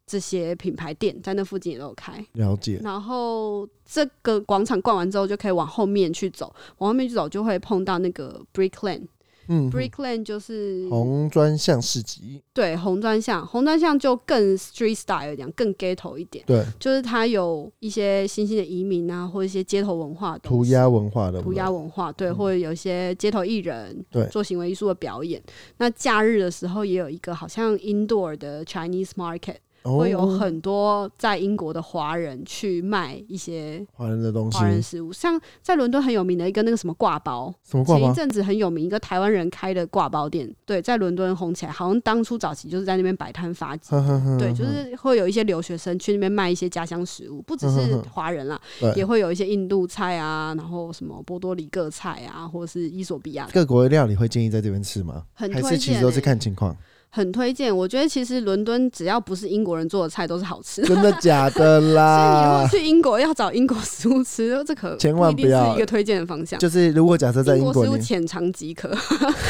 [0.08, 9.08] 这些品牌店在那附近也都有开，了解，然后这个广场逛完之后，就可以往后面去走，往后面去走就会碰到那个 Brick Lane。
[9.48, 24.26] 嗯，Brick Lane 就是红砖巷市集，对红砖巷，红砖巷就更 street style 一点，更 ghetto 一点，对，就是它有一些新兴的移民啊，或者一些街头文化涂鸦文化的涂鸦文化，对，或者有一些街头艺人对。
[24.30, 25.40] 做行为艺术的表演。
[25.78, 38.02] 那假日的时候也有一个好像 indoor 的 Chinese market，会有哦，很多在英国的华人去卖一些华人的东西华，人食物，像在伦敦很有名的一个那个什么挂包，什么挂包？
[38.02, 43.92] 前一阵子很有名，一个台湾人开的挂包店，对，在伦敦红起来，好像当初早期就是在那边摆摊发迹。
[44.40, 48.60] 对，就是会有一些留学生去那边卖一些家乡食物，不只是华人啦，
[48.96, 55.24] 也会有一些印度菜啊，然后什么波多黎各菜啊，或者是伊索比亚，各国的料理会建议在这边吃吗？
[55.34, 56.76] 还很推荐、是其实都是欸，看情况？
[57.16, 57.76] 很推荐。
[57.76, 60.88] 我觉得其实伦敦只要不是英国人做的菜都是好吃的。
[60.90, 62.96] 真的假的啦 所以你如啦果？
[62.96, 66.60] 去英国要找英国食物吃，这可千万不要一个推荐的方向。
[66.60, 68.94] 就是如果假设在英国英国你食物浅尝即可，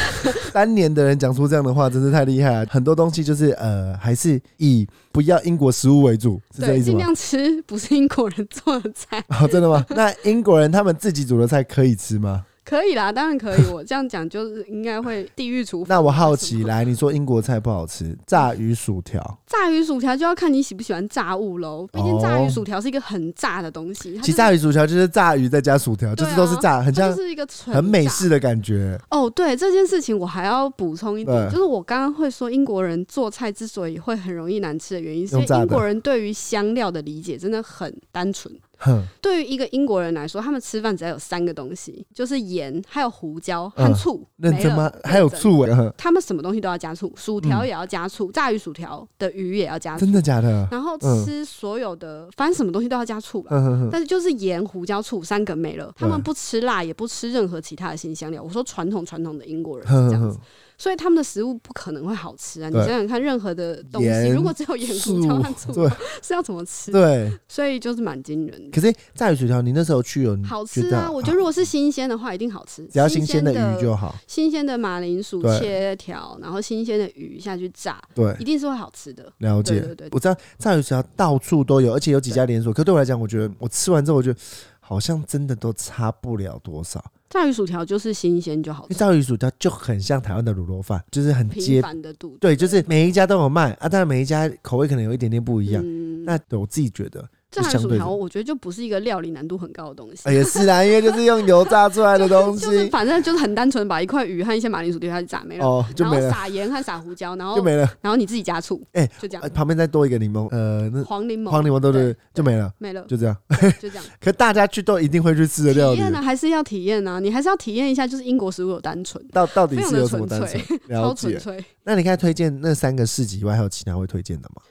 [0.53, 2.65] 三年的人讲出这样的话，真是太厉害了。
[2.69, 6.91] 很多东西就是呃，还是以不要英国食物为主，是这对，意思吗？
[6.91, 9.23] 尽量吃不是英国人做的菜。
[9.29, 9.83] 哦，真的吗？
[9.89, 12.45] 那英国人他们自己煮的菜可以吃吗？
[12.65, 13.61] 可以啦，当然可以。
[13.71, 15.87] 我这样讲就是应该会地狱厨房。
[15.95, 21.87] 那我好奇，来，你说英国菜不好吃，炸鱼薯条，炸鱼薯条就要看你喜不喜欢炸物喽。
[21.93, 28.99] 毕竟哦炸鱼薯条是一个很炸的东西，它其实炸鱼薯条就是炸鱼再加薯条，就是都是炸，很像就是一个纯很美式的感觉。
[29.11, 38.51] 哦，对这件事情，我还要补充一点，就是我刚刚会说英国人做菜之所以会很容易难吃的原因，是英国人对于香料的理解真的很单纯。
[38.79, 44.25] 哼，对于一个英国人来说，他们吃饭只要有三个东西，就是盐、还有胡椒和嗯醋。
[44.37, 44.91] 没了认真吗？
[45.03, 45.29] 还有。
[45.29, 45.65] 醋
[45.97, 50.67] 他们什么东西都要加醋，薯条也要加醋，炸鱼薯条的鱼也要加醋真，的假的？
[50.71, 53.51] 然后嗯吃所有的，反正什么东西都要加醋吧。
[53.91, 58.41] 但是就是盐、胡椒、醋三个没了，他们不吃辣，也不吃任何其他的新香料。
[58.41, 60.39] 我说传统传统的英国人是哼这样子
[60.77, 62.69] 所以他们的食物不可能会好吃啊！
[62.69, 65.89] 你想想看，任何的东西如果只有盐、胡椒和醋，对
[66.21, 66.91] 是要怎么吃？
[66.91, 67.31] 对。
[67.47, 68.71] 所以就是蛮惊人的。
[68.71, 71.09] 可是炸鱼薯条，你那时候去有好吃啊！
[71.09, 72.85] 我觉得如果是新鲜的话，一定好吃。
[72.87, 74.13] 只要新鲜的的鱼就好。
[74.27, 79.31] 新鲜的马铃薯切条，然后新鲜的鱼下去炸，对一，定是会好吃的。
[79.37, 79.79] 了解。
[79.79, 82.73] 对对对我知道炸鱼薯条到处都有，而且有几家连锁。
[82.73, 84.39] 可对我来讲，我觉得我吃完之后，我觉得
[84.79, 87.03] 好像真的都差不了多少。
[87.29, 91.81] 炸鱼薯条就是新鲜就好吃，炸鱼薯条就很像台湾的卤肉饭，就是很平接。
[91.81, 92.37] 凡的度。
[92.39, 95.83] 对，就是每一家都有卖啊，当然每一家口味可能有一点点不一样。
[95.85, 97.27] 嗯，那我自己觉得，
[97.61, 100.21] 炸鱼薯条我觉得就不是一个料理难度很高的东西。
[100.25, 107.89] 哎也是啦，因为就是用油炸出来的东就是西，反正就是很单纯，把一块鱼和一些马铃薯丢下去炸没了，哦，就然后没了，撒盐和撒胡椒，然后就没了。
[108.01, 113.35] 然后你自己加醋，哎就这样呃，旁边再多一个柠檬，呃，那黄柠檬，黄柠檬都是对就没了，没了，就这样。
[113.79, 114.03] 就这样。
[114.19, 121.39] 可大家去都一定会去吃的料理体验，呢，还是要体验啊，你还是要体验一下，就是英国食物有单纯，到到底是有什么单纯超纯解。
[121.39, 121.63] 粹。
[121.83, 124.61] 那你看推荐那三个市集以外，还有其他会推荐的吗？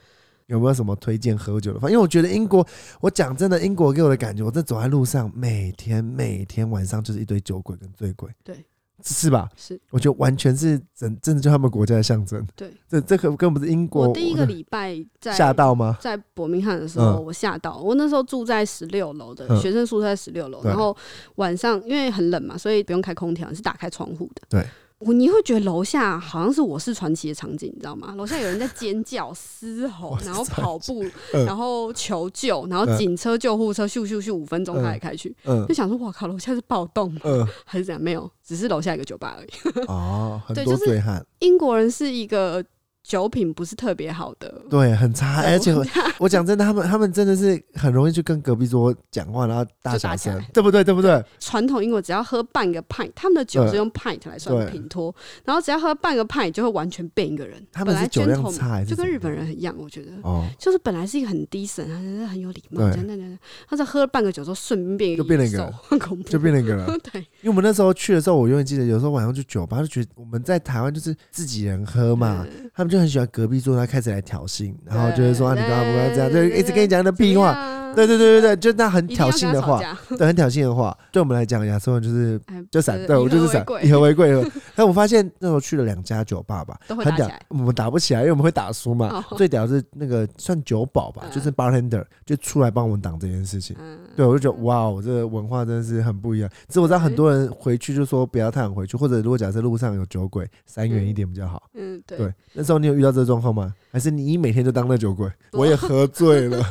[0.46, 1.90] 有没有什么推荐喝酒的方？
[1.90, 2.66] 因为我觉得英国，
[3.00, 8.64] 我讲真的，英国给我的感觉，我在走在路上，每天每天晚上就是一堆酒鬼跟醉鬼，对，
[9.02, 9.48] 是吧？
[9.57, 12.46] 是我觉得完全是真真的就他们国家的象征。
[12.54, 14.09] 对，这这可根本不是英国。
[14.09, 15.96] 我第一个礼拜在吓到吗？
[16.00, 17.78] 在伯明翰的时候，嗯我吓到。
[17.78, 20.62] 我那时候住在十六楼的嗯学生宿舍，在十六楼。
[20.62, 20.96] 然后
[21.37, 24.42] 晚上因为很冷嘛，所以不用开空调，是打开窗户的。
[24.48, 24.66] 对，
[25.07, 28.14] 我你会觉得楼下好像是我是传奇的场景，你知道吗？
[28.17, 37.21] 楼下有人在尖叫、嘶吼然后跑步，嗯然后求救，然后嗯警车、救护车咻咻咻五分钟嗯开来开去，嗯就想说哇靠，楼下是暴动吗？
[37.25, 38.03] 嗯还是怎样？
[38.03, 39.49] 没有，只是楼下一个酒吧而已。
[39.88, 42.64] 哦，很多对就是英国人是一个
[43.05, 44.62] 酒品不是特别好的。
[44.71, 45.85] 对，很差， 而且我
[46.19, 50.83] 我讲真的，他们他们真的是很容易去跟隔壁桌讲话，然后大小声对不对？
[50.83, 51.23] 对不对？
[51.38, 55.14] 传统英国只要喝半个 pint，他们的酒是用 pint 来算的品托，
[55.45, 57.55] 然后只要喝半个 pint 就会完全变一个人。
[57.55, 60.12] 本来他们是酒量差就跟日本人很一样，我觉得。
[60.23, 61.87] 哦，就是本来是一个很低神，
[62.27, 63.38] 很有礼貌，对等等等等，
[63.69, 66.87] 他在喝了半个酒之后，顺便变就变了一个兽很 恐怖，就变了一个人。
[67.12, 77.52] 对因为我们那时候去的时候，我永远记得，有时候晚上去酒吧，就觉得我们在台湾就是自己人喝嘛，嗯他们就很喜欢隔壁桌，他开始来挑衅，然后就是说啊，你对干嘛不要这样，就一直跟你讲的屁话。
[77.94, 79.80] 话对对对对对，就那很挑衅的话，
[80.16, 84.44] 对，很挑衅的话，对我们来讲，亚瑟王就是哎就闪，呃对我就是闪以和为，贵。
[84.74, 89.09] 但我发现那时候去了两家酒吧吧， 很屌我们打不起来，因为我们会打输嘛。
[89.30, 93.76] 哦最屌是那个算酒保吧，嗯就是 bartender 就出来帮我们挡这件事情。
[93.80, 96.48] 嗯，对，我就觉得哇，我这个文化真的是很不一样。
[96.68, 101.62] 只是我知道很多人回去就说不要太晚回去，或者如果假设路上有酒鬼，闪远一点比较好。
[101.74, 103.74] 嗯，对，对，那时候你有遇到这个状况吗？
[103.90, 105.30] 还是你每天就当那酒鬼？
[105.52, 106.64] 我也喝醉了，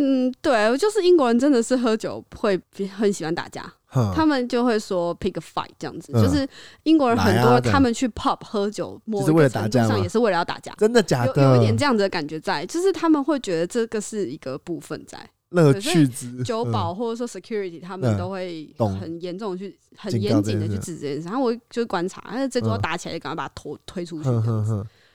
[0.00, 3.70] 嗯，对，就是英国人真的是喝酒会比很喜欢打架，
[4.14, 6.48] 他们就会说 pick a fight 这样子，嗯就是
[6.84, 10.72] 英国人很多他们去 pub 喝酒，某是为了一个程度打架吗上也是为了要打架。
[10.78, 11.76] 真的假的有有一点？
[11.76, 15.18] 这样子的感觉在，就是他们会觉得这个是一个部分在
[15.50, 21.28] 所以趣值，嗯酒保或者说 security，他们嗯都会很严重去很严谨的去这件事制止这件事。
[21.28, 24.28] 然后我就观察，但是这桌嗯打起来就赶快把它拖推出去。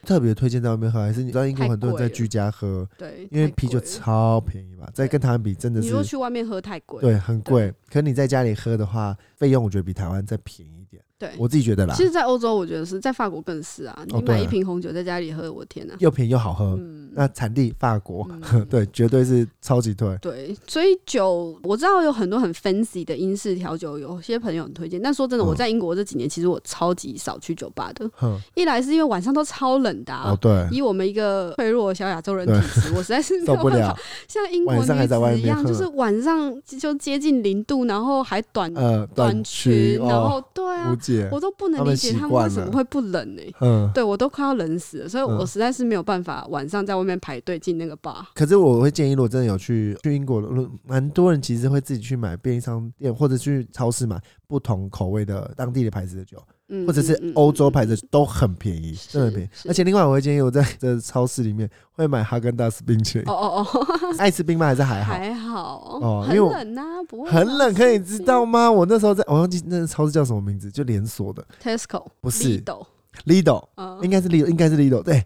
[0.06, 7.74] 特别推荐在外面喝，还是你知道英国很多人在居家喝，对，因为啤酒超便宜嘛，在跟台湾比真的你如果是去外面喝太贵，对很贵。
[7.92, 11.30] 可你在家里喝的话，费用我觉得比台湾再便宜一点，对。
[11.38, 15.94] 我自己觉得啦其，实，在欧洲我觉得是在法国更是啊，你买一瓶红酒在家里喝，我天哪！
[16.00, 16.78] 又便宜又好喝。
[16.80, 20.16] 嗯，那产地法国，嗯 对，绝对是超级推。
[20.22, 25.02] 对，所以酒我知道有很多很 fancy 的英式调酒，有些朋友很推荐。
[25.02, 28.10] 但说真的，嗯我在英国这几年，其实我超级少去酒吧的。
[28.16, 40.96] 哼，一来是因为晚上都超冷的、啊哦，对，以我们一个脆弱的小亚洲人体质， 我实在是没受不有办法了，像英国女子一样，就是晚上就接近零度，然后还短呃，短短裙，然后哦，对啊，
[41.32, 43.90] 我都不能理解他们为什么会不冷呢、嗯。
[43.94, 48.24] 对我都快要冷死了，所以我嗯实在是没有办法晚上在外面排队进那个 bar。
[48.34, 50.42] 可是我会建议，如果真的有去去英国
[50.86, 56.38] 蛮多人其实会自己去买便利商店或者去超市买不同口味的当地的牌子的酒，
[56.70, 59.50] 嗯，或者是嗯欧洲牌子都很便宜，是真的很便宜。
[59.68, 64.66] 而且另外我会建议我在这超市里面会买哈根达斯冰淇淋哦，哦哦， 爱吃冰吗？
[64.68, 65.14] 还是还好？
[65.14, 68.70] 还好哦因为我很冷啊，不会很冷，可以以知道吗？
[68.72, 75.24] 我那时候在，我忘记那个超市叫什么名字，就连锁的 Tesco 不是 Lidl，Lido，嗯应该是 Lidl，应该是 Lidl，对。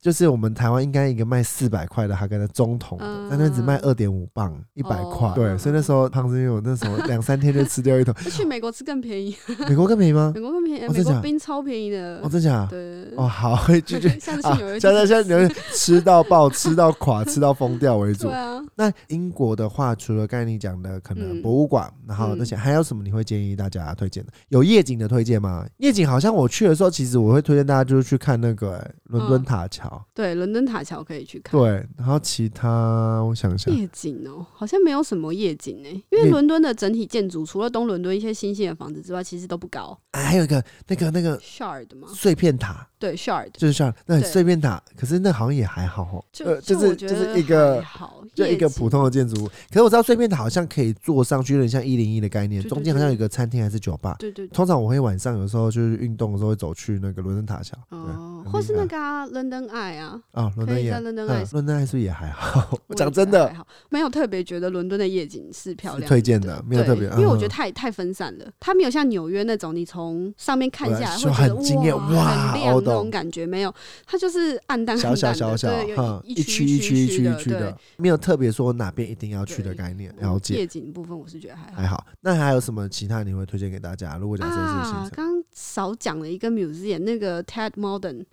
[0.00, 5.28] 就是我们台湾应该一个卖四百块的哈根的中桶的，嗯但那只卖二点五磅，一百块。
[5.28, 8.14] 哦对，所以那时候胖子因为我那时候两三天就吃掉一桶。
[8.30, 9.36] 去美国吃更便宜，
[9.68, 10.32] 美国更便宜吗？
[10.34, 12.28] 美国更便宜，美哦真假国冰超便宜的哦，。
[12.28, 12.66] 真假？
[12.70, 18.32] 对，哦，好， 就就下次去啊纽约，现在现在纽约吃到爆，吃到垮，吃到疯掉为主对。
[18.36, 24.32] 啊，那英国的话，除了刚才你讲的可能嗯博物馆，然后那些还有什么你会建议大家推荐的？
[24.48, 25.66] 有夜景的推荐吗？
[25.78, 29.87] 夜景好像我去的时候，其实我会推荐大家就是去看那个欸伦敦嗯塔桥。
[30.14, 31.58] 对，伦敦塔桥可以去看。
[31.58, 39.98] 对，然后其他我想想，夜景哦，好像没有什么夜景哎，因为夜伦敦的整体建筑除了东伦敦一些新兴的房子之外，其实都不高。
[40.12, 42.08] 哎，还有一个那个那个 Shard 吗？
[42.14, 49.46] 碎片塔，对，Shard 就是 shard，那你碎片塔，可是那好像也还好哦，就呃，就是就是一个还好，就一个普通的建筑物。
[49.46, 54.16] 可是我知道碎片塔好像可以坐上去，有点像一零一的概念，中间好像有一个餐厅还是酒吧。
[54.18, 54.54] 对对对。
[54.54, 61.28] 通常我会晚上有时候就是运动的时候会走去那个伦敦塔桥，对哦，或是那个啊，London Eye 啊，啊，伦敦 Eye 伦敦
[61.76, 62.68] 爱是不是也还好？
[62.72, 63.54] 我我讲真的。
[63.90, 67.50] 没有特别觉得伦敦的夜景是漂是亮推荐的没有特别因为我觉得嗯。
[67.58, 73.74] 太太分散了，它没有像纽约那种你从上面看下来会觉得很惊艳哇哇很那种感觉，没有，
[74.06, 80.54] 它就是暗淡小暗淡的，小小小对，，哈，有一区一区一区一区的，没有特别说哪边一定要去的概念，嗯了解。
[80.54, 81.86] 夜景部分我是觉得还好还。
[81.86, 84.16] 好，那还有什么其他你会推荐给大家？
[84.18, 88.24] 如果假设是行啊，程，刚刚少讲了一个 museum，那个 Ted Modern？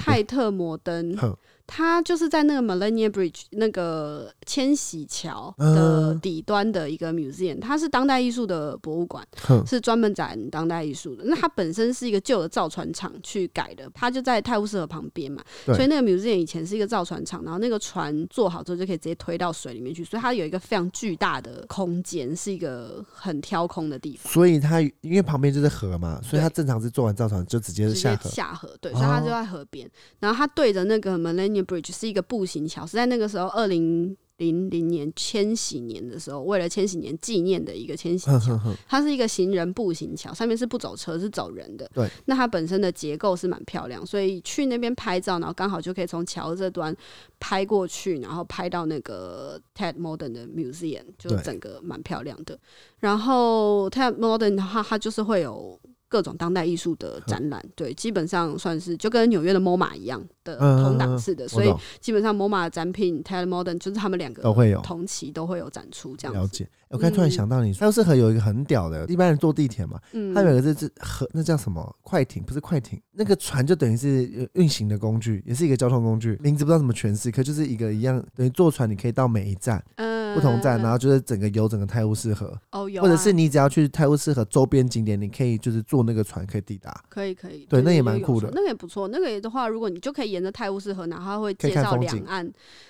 [0.00, 1.36] 泰特摩登，哼
[1.70, 9.22] 它就是在那个 Millennium Bridge 那个千禧桥的嗯底端的一个 museum，它是当代艺术的博物馆，
[9.66, 11.24] 是专门展当代艺术的。
[11.26, 24.32] 那它本身是一个旧的造船厂去改的，它就在泰晤士河旁边嘛，所以那个 museum 以前是一个造船厂，然后那个船做好之后就可以直接推到水里面去，所以它有一个非常巨大的空间，是一个很挑空的地方。
[24.32, 28.30] 所以它因为旁边就是河嘛，所以它正常是做完造船就直接下河。
[28.30, 29.88] 下河，对，所以它就哦在河边。
[30.20, 38.60] 然后它对着那个 Millennium Bridge 是一个步行桥，是在那个时候二零零零年千禧年的时候，为了千禧年纪念的一个千禧桥。
[38.86, 41.90] 它是一个行人步行桥，上面是不走车，是走人的。
[41.92, 46.96] 对，那它本身的结构是蛮漂亮，所以去那边拍照，然后刚好就可以从桥这端
[47.40, 52.58] 拍过去，然后拍到那个 Ted Modern 的 Museum，就对整个蛮漂亮的。
[53.00, 55.80] 然后 Ted Modern 的话，它就是会有。
[56.08, 66.40] 各种当代艺术的展览，对，基本上算是就跟纽约的 MoMA 一样的嗯同档次的，所以基本上 MoMA 的展品 Ted Modern 就是他们两个都会有同期都会有展出这样子。
[66.40, 66.68] 了解。
[66.88, 72.42] 我刚才突然想到你，泰晤士河有一个很屌的，一般人坐地铁嘛，嗯它有一个是是和，那叫什么快艇？
[72.42, 87.04] 不是快艇，那个船就等于是呃运行的工具，也是一个交通工具，名字不知道怎么诠释，可就是一个一样，等于坐船你可以到每一站呃不同站，然后就是整个游整个泰晤士河，哦有啊，或者是你只要去泰晤士河周边景点，你可以就是坐那个船可以抵达。
[87.08, 89.08] 可以可以，对那也蛮酷的那个也不错。
[89.08, 92.46] 那个的话，如果你就可以沿着泰晤士河，然后它会介绍两岸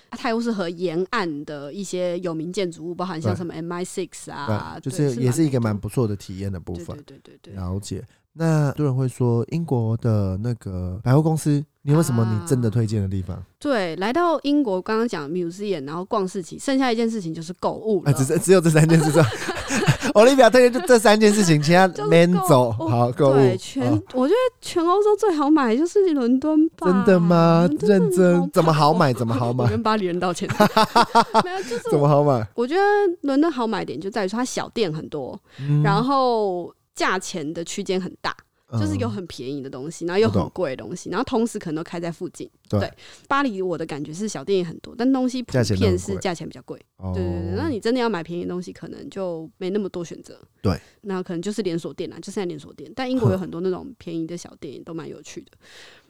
[0.09, 6.95] 啊泰晤士河沿岸的一些有名建筑物，包含像什么 MI Six 啊，就是也是一个蛮不错的体验的部分。
[7.05, 7.53] 对对对对。
[7.53, 8.03] 了解。
[8.33, 13.41] 那很多人会说英国的那个百货公司，你有什么你真的推荐的地方？
[13.57, 18.13] 对，来到英国，刚刚讲 museum，然后逛市集，剩下一件事情就是购物啊，了。
[18.13, 19.11] 只是只有这三件事。
[20.15, 23.33] Olivia 推荐就这三件事情，其他就是 man 走好购物。
[23.33, 26.87] 对，全、哦我觉得全欧洲最好买就是伦敦吧？
[26.87, 27.69] 真的吗？
[27.79, 28.49] 真认真？
[28.51, 29.13] 怎么好买？
[29.13, 29.63] 怎么好买？
[29.65, 30.49] 我跟巴黎人道歉。
[31.45, 32.45] 没有，就是怎么好买？
[32.55, 32.81] 我觉得
[33.21, 38.35] 伦敦好买点就在于说它小店很多，嗯然后价钱的区间很大，
[38.73, 42.49] 就是有嗯很便宜的东西，然后又很贵的东西，然后同时可能都开在附近。
[42.69, 42.93] 对对
[43.27, 46.79] 巴黎我的感觉是小店也很多，但东西普遍是价钱比较贵。
[46.97, 50.39] 哦对对对，那你真的要买便宜的东西，可能就没那么多选择。
[50.61, 52.91] 对，那可能就是连锁店啦，就是在连锁店。
[52.95, 55.51] 但英国有很多那种便宜的小店，也都蛮有趣的。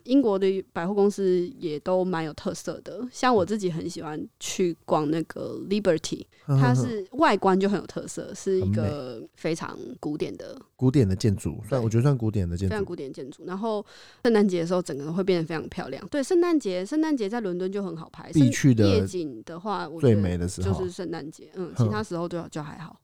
[0.04, 12.86] 英国的百货公司也都蛮有特色的，像我自己很喜欢去逛那个 Liberty，它是外观就很有特色，是一个非常古典的古典的建筑，算对我觉得算古典的建筑非常。
[12.86, 13.44] 古典建筑。
[13.46, 13.86] 然后
[14.24, 16.06] 圣诞节的时候，整个会变得非常漂亮。
[16.10, 18.32] 对，圣诞节，圣诞节在伦敦就很好拍。
[18.32, 21.50] 圣必去的夜景的话，我最美的时候就是圣诞节。
[21.56, 23.00] 嗯，其他时候就就还好。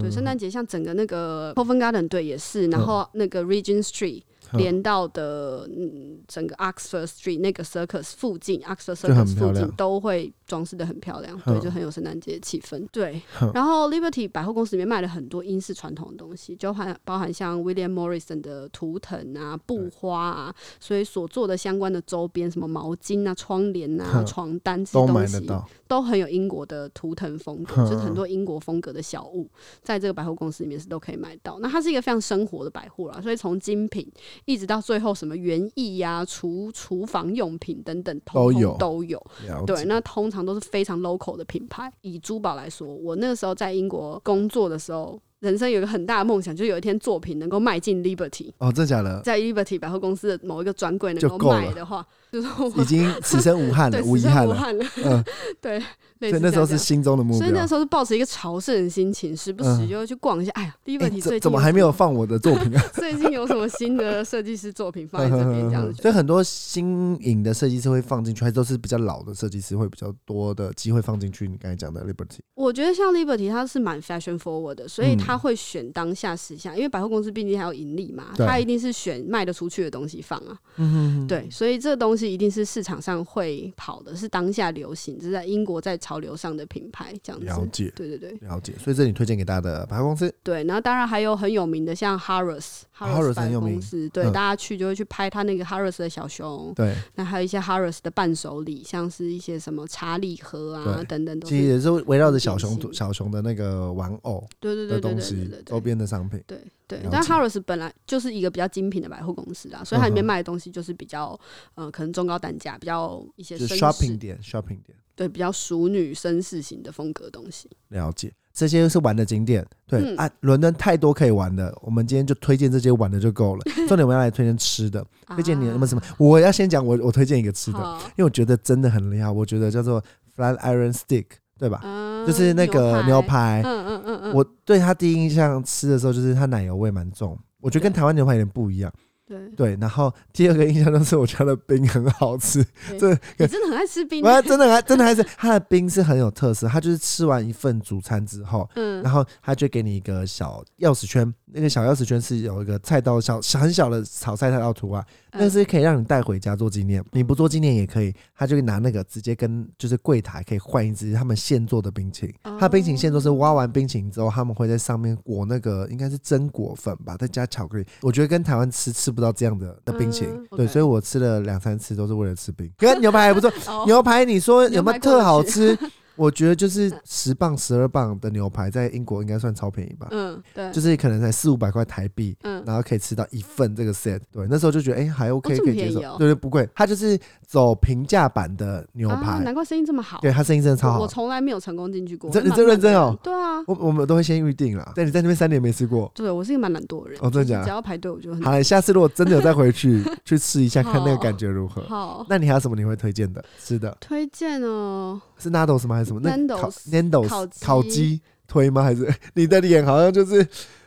[0.00, 12.86] 对，圣诞节像整个那个 Covent Garden 对也是，然后那个 Regent Street 哼连到的嗯整个 Oxford Street 那个 Circus 附近，Oxford Circus 附近都会装饰的很漂亮，哼对，就很有圣诞节气氛。
[12.92, 13.20] 对，
[13.54, 25.68] 然后 Liberty 百货公司里面卖了很多英式传统的东西，就含包含像 William Morrison 的图腾啊、布花啊，所以所做的相关的周边，什么毛巾啊、窗帘啊、床单这都些东西，买得到。
[25.92, 29.46] 都很有英国的图腾风格， 就是很多英国风格的小物，
[29.82, 31.58] 在这个百货公司里面是都可以买到。
[31.60, 34.10] 那它是一个非常生活的百货啦，所以从精品
[34.46, 39.22] 一直到最后什么园艺呀、厨厨房用品等等，通都有通都有。
[39.66, 41.92] 对，那通常都是非常 local 的品牌。
[42.00, 49.20] 以珠宝来说，我那个时候在英国工作的时候，人生有一个很大的梦想，就是有一天作品能够卖进 Liberty，哦，真的假的？
[49.22, 54.56] 在 Liberty 百货公司的某一个专柜能够卖的话，就是我已经 此生无憾了，对无遗憾了。
[55.04, 55.24] 嗯，
[55.60, 55.82] 对，
[56.20, 57.38] 类所以那时候是心中的目标。
[57.40, 60.52] 所以那时候是抱着一个朝圣的心情，时不时嗯就会去逛一下。
[60.54, 62.82] 哎呀哎，Liberty 最近怎怎么还没有放我的作品啊？
[62.94, 66.00] 最近有什么新的设计师作品放在这边这样子？
[66.00, 71.48] 所以很多新颖的设计师会放进去，还都是比较老的设计师会比较多的机会放进去。
[71.48, 80.56] 你刚才讲的 Liberty，我觉得像 Liberty 它是蛮 fashion forward 的，所以嗯他会选当下时下，因为百货公司毕竟还有盈利嘛，他一定是选卖得出去的东西放啊。
[80.76, 87.46] 嗯对，所以这个东西一定是市场上会跑的，是当下流行，这是在英国在潮流上的品牌这样子。
[87.46, 88.72] 了解对对对了解。
[88.78, 92.12] 所以这里推荐给大家的百货公司，对，然后当然还有很有名的像。
[92.22, 106.42] Harrods 百货很有名公司，对，嗯大家去就会去拍他那个 Harrods 的小熊，对，那还有一些 Harrods 的伴手礼，像是一些什么茶礼盒啊等等，都其实也是围绕着小熊小熊的那个玩偶对对对对西对对周边的商品。
[106.46, 111.38] 对对，但解 Harrods 本来就是一个比较精品的百货公司啦，所以它里面卖的东西就是比较
[111.74, 117.70] 呃，可能中高单价，比较一些就是绅 shopping，点，shopping 点，对，比较淑女绅士型的风格东西。
[117.88, 118.32] 了解。
[118.54, 123.64] 这些是玩的景点，对、嗯啊，伦敦太多可以玩的，我们今天就推荐这些玩的就够了。
[123.88, 126.02] 重点我们要来推荐吃的，推荐你有没有什么？
[126.18, 130.04] 我要先讲我我推荐一个吃的，因为我觉得真的很厉害，我觉得叫做
[130.36, 131.24] flat iron stick，
[131.62, 131.80] 对吧？
[131.84, 138.92] 嗯就是那个牛，排，嗯嗯嗯嗯，我对它第一印象吃的时候就是它奶油味蛮重，我觉得跟台湾牛排有点不一样。
[139.24, 142.64] 对，对，然后第二个印象就是我家的冰很好吃，
[142.98, 149.00] 这你真的很爱吃冰，我真的还真的还是它的冰是很有特色，它就是吃完一份主餐之后，嗯。
[149.02, 157.04] 然后他就给你一个小钥匙圈，那个小钥匙圈是有一个菜刀小小很小的炒菜菜刀图案，那是可以让你带回家做纪念。
[157.12, 162.34] 你不做纪念也可以，他就拿那个直接跟就是柜台可以换一支他们现做的冰淇淋。
[162.58, 167.86] 他冰淇淋现做是挖完冰淇淋之后，他们会在上面裹那个应该是榛果粉吧，再加巧克力。
[168.00, 172.70] 我觉得跟台湾吃吃不到这样的的冰淇淋，嗯对，所以我吃了两三次都是为了吃冰。
[172.78, 175.78] 跟牛排还不错， 哦牛排你说有没有特好吃？
[176.16, 184.20] 我觉得就是十磅、十二磅的牛排，在英国应该算超便宜吧，嗯对，就是可能才四五百块台币，嗯然后可以吃到一份这个 set。
[184.30, 186.68] 对，那时候就觉得哎、还 OK，、哦这么可以接受对对，不贵。
[186.74, 190.18] 它就是走平价版的牛啊，排，难怪生意这么好。
[190.20, 191.08] 对，它生意真的超好我我。
[191.08, 192.28] 从来没有成功进去过。
[192.28, 196.10] 你这你真认真哦对啊，我我们都会先预定啦，但你在那边三年没吃过。
[196.14, 197.18] 对我是一个蛮懒惰的人。
[197.22, 201.82] 哦真的假的只要排队我就很好了，下次如果真的有再回去 去吃一下，看那个感觉如何。
[201.82, 202.24] 好。
[202.28, 203.96] 那你还有什么你会推荐的吃的？
[204.00, 205.96] 推荐哦，是 Nando's 吗？
[205.96, 206.20] 还是什么？
[206.22, 208.82] 那 Nando's 烤 Nando's 烤鸡烤鸡推吗？
[208.82, 210.46] 还是 你的脸好像就是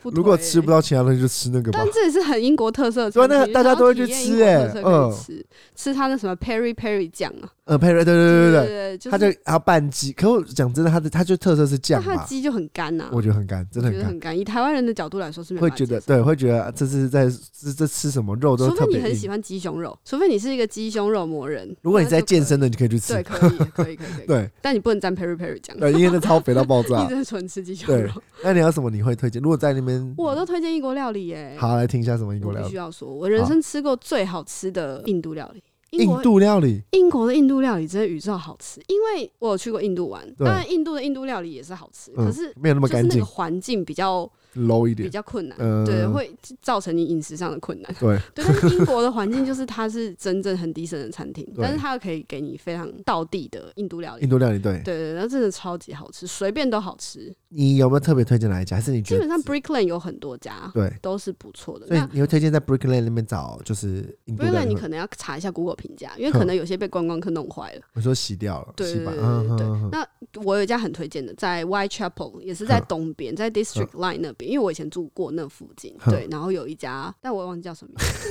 [0.09, 1.91] 不如果吃不到其他东西就吃那个吧但。
[1.93, 5.45] 这也是很英国特色的对啊餐厅，那大家都会去吃哎、欸嗯吃
[5.75, 10.11] 吃它那什么 Perry Perry 酱啊，呃，配对对对对对，它就还要拌鸡。
[10.11, 14.37] 可我讲真的，它的它就特色是酱吧，它的鸡就很干呐、我觉得很干，真的很干。
[14.37, 19.03] 以台湾人的角度来说是没会觉得对，会觉得啊这是在这这吃什么肉都除特别硬。
[19.03, 21.75] 非你很喜欢鸡胸肉，除非你是一个鸡胸肉魔人。
[21.81, 23.23] 如果你在健身的，你可以去吃对，。
[23.23, 24.25] 可以，可以，可以。
[24.27, 27.07] 对但你不能沾 Perry Perry 酱，对，因为那超肥到爆炸一。
[27.07, 28.11] 直纯吃鸡胸对肉。
[28.43, 29.41] 那你要什么你会推荐？
[29.41, 31.55] 如果在那边，我都推荐异国料理耶。
[31.59, 32.67] 好来听一下什么英国料理？
[32.67, 35.63] 必须要说，我人生吃过最好吃的印度料理。
[35.91, 45.11] 印度料理英国的印度料理真的宇宙好吃，因为我有去过印度玩，对当然印度的印度料理也是好吃，嗯可是没有那么干净就是那个环境比较，low 一点比。
[45.11, 46.29] 较困难，嗯对，会
[46.61, 47.95] 造成你饮食上的困难。
[47.99, 54.29] 对， 对，但是英国的环境就是它是真正很低深的餐厅，但是它又可以给你非常道地的印度料理印。
[54.29, 54.73] 度料理对。
[54.83, 57.33] 对对，对那真的超级好吃，随便都好吃。
[57.49, 58.75] 你有没有特别推荐哪一家？
[58.75, 60.91] 还是你基本上 Brick Lane 有很多家，对？
[61.01, 61.87] 都是不错的。
[61.87, 64.65] 所以那你会推荐在 Brick Lane 那边找就是印度 Brick 料 Lane？
[64.65, 67.81] 你可能要查一下 Google 评价，因为可能有些被观光客弄坏了。
[67.93, 70.05] 我说洗掉了，对对对嗯对对那
[70.43, 75.95] 我有一家很推荐的，在 Whitechapel，也是在东边，在 District Line 那边，因为我以前住过那附近。
[75.99, 78.29] 哼对，然后有一家，但我忘记叫什么名字。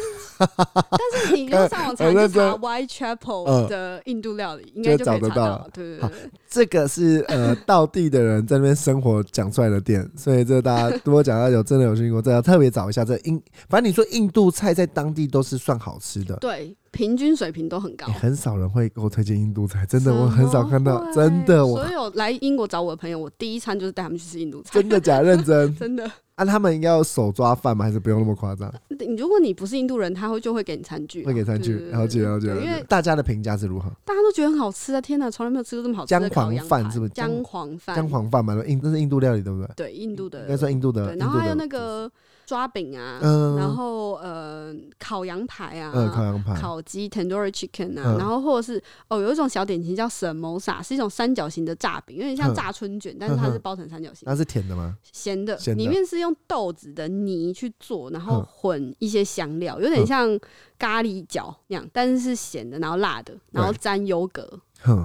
[0.90, 5.68] 但是你就上网查， 查 Whitechapel 嗯的印度料理，应该就找得到。
[5.72, 13.04] 对对好对对，这个是呃道地的人在那边生活讲出来的店，所以这大家如果讲到有真的有去过，这要特别找一下。
[13.04, 18.12] 这印，反正你说印度菜在当地都是算好吃的，对，平均水平都很高欸。
[18.12, 24.80] 很少人会给我推荐印度菜，真的我很少看到真的我所有来英国找我的朋友，我第一餐就是带他们去吃印度菜。
[24.80, 25.74] 真的假认真。
[25.76, 27.84] 真的，啊，他们应该要手抓饭吗？
[27.84, 28.72] 还是不用那么夸张？
[28.88, 32.48] 你如果你不是印度人，他会就会给你餐具啊，会给餐具对，了解了解。
[32.48, 33.88] 因为大家的评价是如何？
[34.04, 35.00] 大家都觉得很好吃啊！
[35.00, 37.94] 天哪，从来没有吃过这么好吃的姜黄饭是不是姜黄饭？
[37.94, 39.68] 姜黄饭嘛，印那是印度料理对不对？
[39.76, 42.10] 对，印度的应该算印度的，对，然后还有那个
[42.46, 54.96] 抓饼啊，嗯然后呃烤羊排啊，嗯，烤羊排，烤鸡 tandoori chicken 啊，嗯然后或者是哦有一种小点心叫 samosa，是一种三角形的炸饼，有点像嗯炸春卷，但是它是包成三角形，那是甜的吗？
[55.12, 58.46] 咸的，咸的里面是用豆子的泥去做，然后嗯。
[58.46, 60.06] 混一些香料，有点嗯。
[60.06, 60.40] 像
[60.78, 64.60] 咖喱饺那样，但是是咸的，然后辣的，然后沾优格，哼，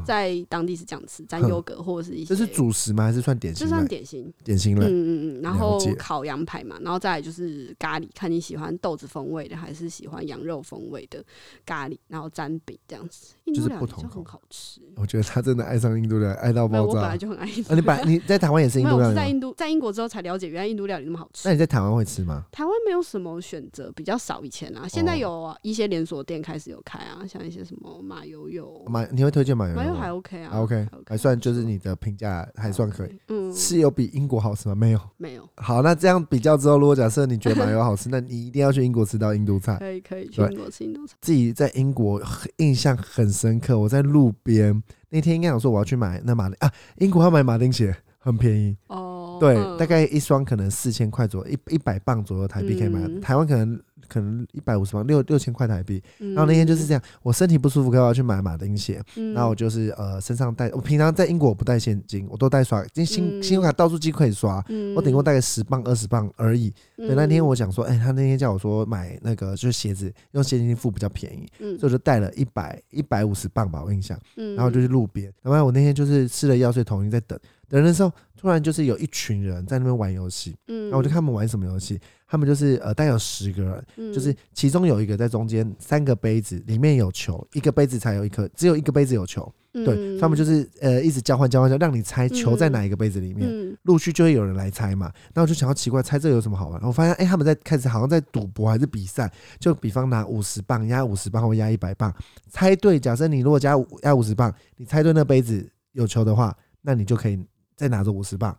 [0.05, 3.03] 在当地是这样吃，沾嗯优格或者是一些这是主食吗？
[3.05, 3.85] 还是算点心这算？
[3.87, 4.85] 点心，点心类。
[4.85, 11.23] 嗯嗯嗯，然后烤羊排嘛，然后再来就是咖喱，看你喜欢豆子风味的还是喜欢羊肉风味的
[11.65, 14.81] 咖喱，然后沾饼这样子，印就是度料理就很不同口好吃。
[14.95, 17.17] 我觉得他真的爱上印度料理，爱到爆炸我本来。
[17.19, 19.03] 就很爱印度啊，你本来你在台湾也是印度料理？
[19.05, 21.51] 我是在印度，在英国之后才了解，原来印度料理那么好吃那。
[21.53, 22.45] 你在台湾会吃吗？
[22.51, 24.43] 台湾没有什么选择，比较少。
[24.43, 33.19] 以前啊，现在哦有啊一些连锁店开始有开啊，像一些什么马友友，马你会推荐马友马友还 OK 啊还？OK，还还算就是你的评价还算可以。
[33.29, 34.75] 嗯，是有比英国好吃吗？
[34.75, 34.99] 没有。
[35.17, 39.77] 没有，好，那这样比较之后，如果假设你觉得马油好吃，那你一定要去英国吃到印度菜。
[39.77, 41.15] 可以可以去英国吃印度菜。
[41.21, 56.01] 自己在英国很印象很深刻，我在路边那天应该想说我要去买那马丁啊，英国要买马丁鞋很便宜，哦，对，嗯大概一双可能四千块左右，一一百磅左右台币可以买，嗯台湾可能可能一百五十磅，六六千块台币。
[56.17, 63.43] 然然后那天就是这样，我身体不舒服，可我要去买马丁鞋，嗯，然后我就是呃身上带，我平常在英国我不带现金，我都带刷，因为信嗯。
[63.43, 64.95] 信用卡到处机可以刷，嗯。
[64.95, 66.73] 我顶多带个十磅二十磅而已。
[66.95, 74.19] 对，那天我想说，哎、他那天叫我说买那个就是鞋子用现金付比较便宜，嗯，所以我就带了一百一百五十磅吧，我印象。
[74.37, 77.37] 嗯，然后就去路边，然后我那天就是吃了药，所以头晕在等
[77.69, 93.47] 等的时候，突然就是有一群人在那边玩游戏，嗯，然后我就看他们玩什么游戏，他们就是呃大概有十个人，嗯，就是其中有一个在中间，三个杯子里面有球，一个杯子才有一颗，只有一个杯子有球，嗯对，他们就是呃一直交换交换让你猜球在哪一个杯子里面。
[93.49, 96.73] 嗯陆续就会有人来猜嘛，然后我就想要奇怪，猜这有什么好玩？
[96.73, 102.13] 然后我发现，哎、他们在开始好像在赌博还是比赛，就比方拿五十磅压五十磅或压一百磅，
[102.49, 102.99] 猜对。
[102.99, 107.39] 假设你如果加五压五十磅，你猜对那杯子有球的话，那你就可以
[107.79, 108.53] 再拿着五十磅，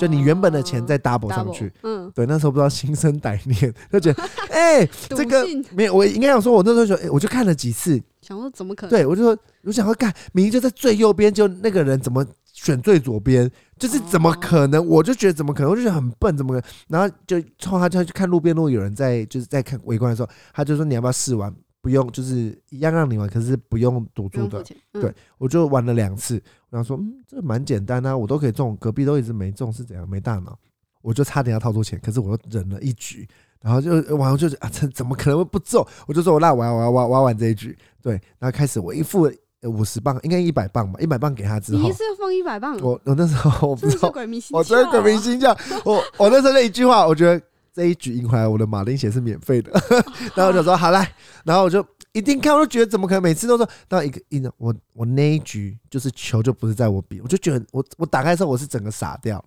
[0.00, 8.90] 就你原本的钱再 double 上去。，嗯，对，那时候不知道心生歹念，就觉得， 哎、赌这个没有，我应该想说，我那时候觉得，哎我就看了几次，想说怎么可能？
[8.90, 13.48] 对我就说，我想要干，明明就在最右边，就那个人怎么选最左边？
[13.78, 14.84] 就是怎么可能？
[14.84, 15.70] 我就觉得怎么可能？
[15.70, 16.68] 我就觉得很笨，怎么可能？
[16.88, 21.54] 然后就冲他就去看路边，如果有人在就是在看围观的时候，他就说你要不要试玩？
[21.84, 24.64] 不用，就是一样让你玩，可是不用赌注的。
[24.90, 30.08] 对，我就玩了两次，我想说，嗯，这蛮简单啊，我都可以中，隔壁都一直没中，是怎样？
[30.08, 30.58] 没大脑，
[31.02, 33.28] 我就差点要掏出钱，可是我又忍了一局，
[33.60, 35.86] 然后就然后就是啊，这怎么可能会不中？
[36.06, 39.30] 我就说我那我要我要我要玩这一局，对，然后开始我一付
[39.64, 45.54] 五十磅，应该一百磅吧，一百磅给他之后你一，次要放一百磅，我我那时候我不知道，鬼迷心窍啊，我真的鬼迷心窍，
[45.84, 47.38] 我我那时候那一句话，我觉得
[47.74, 49.72] 这一局赢回来，我的马丁鞋是免费的，
[50.36, 51.12] 然后我就说好来，
[51.44, 54.48] 然后我就一定看，我就觉得怎么可能每次都说到一个一呢？
[54.58, 59.44] 我我那一局就是球就不是在我比，我就觉得我我打开的时候我是整个傻掉，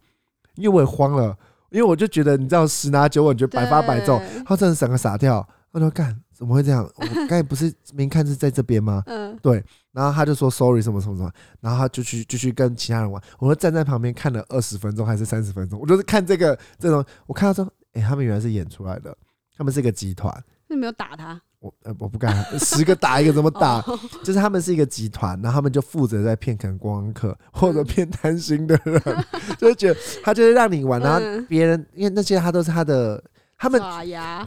[0.55, 1.35] 因为我也慌了，
[1.71, 6.83] 因为我就觉得你知道十拿九稳，你觉得百发百中，对他真的整个傻掉，我说干怎么会这样？
[6.97, 9.01] 我刚才不是明看是在这边吗？
[9.07, 9.63] 嗯，对
[9.93, 19.15] 然后他就说 sorry 什么什么什么，然后他就去就去跟其他人玩，我就站在旁边看了二十分钟还是三十分钟，我就是看这个这种，我看到说，哎、他们原来是演出来的，
[19.57, 20.31] 他们是一个集团，
[20.67, 21.41] 那你没有打他？
[21.59, 23.79] 我呃我不敢，十个打一个怎么打？
[23.79, 29.01] 哦就是他们是一个集团，然后他们就负责在骗可能观光客或者骗贪心的人，
[29.57, 33.21] 就是觉得他就是让你玩，然后嗯别人因为那些他都是他的，
[33.57, 33.81] 他们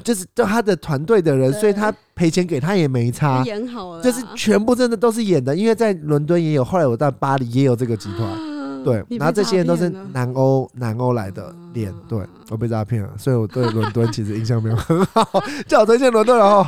[0.05, 3.43] 就是就他的团队的人，所以他赔钱给他也没差。
[3.45, 8.39] 演好了，就是全部真的都是演的，因为在伦敦也有，后来我在巴黎也有这个集团，
[8.83, 16.67] 对，然后这些人都是南欧南欧来的脸，对我被诈骗了，所以我对伦敦其实印象没有很好， 叫我推荐伦敦，然后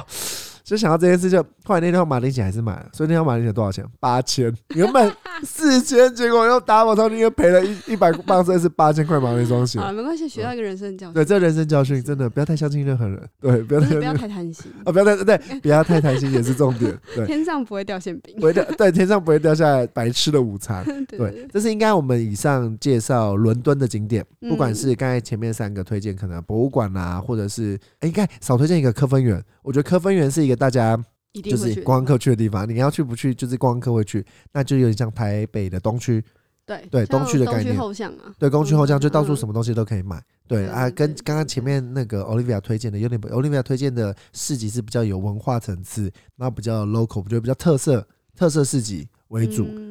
[0.64, 3.84] 就想到这件事，就后来那条马丁鞋还是买了，所以那条马丁鞋多少钱？
[4.00, 5.12] 八千，原本
[5.44, 9.86] 四千，结果又打我，超因为赔了一一百磅，所以是八千块买了一双鞋好。
[9.86, 17.26] 了， 没关系，学到一个人生教训，对，这人生教训真的不要太相信任何人，对，不要太就是不要太贪心，啊， 不要太对，不要太贪心也是重点， 对。
[17.26, 18.42] 天上不会掉馅饼不。
[18.42, 20.84] 会掉，对，天上不会掉下来白吃的午餐。
[21.06, 29.42] 对对，这是应该我们以上介绍伦敦的景点，嗯不管是刚才前面三个推荐，可能博物馆啊，或者是哎，应该少推荐一个科芬园。
[29.62, 30.96] 我觉得科芬园是一个大家
[31.42, 36.24] 就是光客去的地方，你要去不去就是观光客会去，那就有点像台北的东区，
[36.64, 37.64] 对对东区的概念。
[37.64, 39.36] 东区后巷啊，对，东区后巷就到处嗯。
[39.36, 40.22] 什么东西都可以买。
[40.46, 48.06] 对对啊，跟刚刚前面那个 Olivia 推荐的有点不，Olivia 推荐的市集是比较有文化层次，那比较 local，我觉得比较特色
[48.36, 49.08] 特色市集。
[49.32, 49.64] 为主。
[49.64, 49.88] 嗯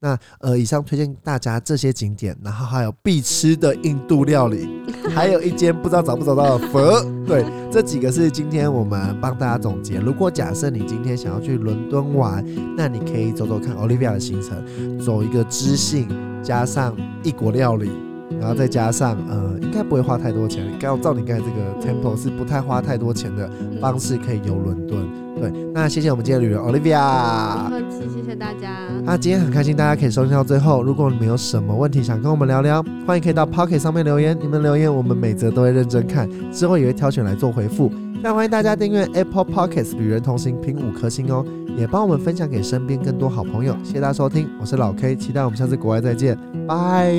[0.00, 4.68] 那呃，以上推荐大家这些景点，然后还有必吃的印度料理，
[5.14, 7.02] 还有一间不知道找不找到的佛。
[7.26, 9.98] 对， 这几个是今天我们帮大家总结。
[9.98, 12.44] 如果假设你今天想要去伦敦玩，
[12.76, 16.06] 那你可以走走看 Olivia 的行程，走一个知性
[16.42, 17.90] 加上异国料理。
[18.38, 20.66] 然后再加上，呃，应该不会花太多钱。
[20.78, 23.48] 刚照你刚才这个 tempo 是不太花太多钱的
[23.80, 25.23] 方式，可以游伦敦。
[25.72, 28.70] 那谢谢我们今天的旅人 Olivia，客气，谢谢大家。
[29.04, 30.82] 那今天很开心，大家可以收听到最后。
[30.82, 37.90] 如果你们有什么问题想跟我们聊聊，欢迎可以到 Pocket 上面留言，你们留言我们每则都会认真看，之后也会挑选来做回复。
[38.22, 41.44] 那欢迎大家订阅 Apple Pockets 旅人同行，评五颗星哦，
[41.76, 43.76] 也帮我们分享给身边更多好朋友。
[43.84, 47.12] 谢谢大家收听，我是老 K，期待我们下次国外再见，拜。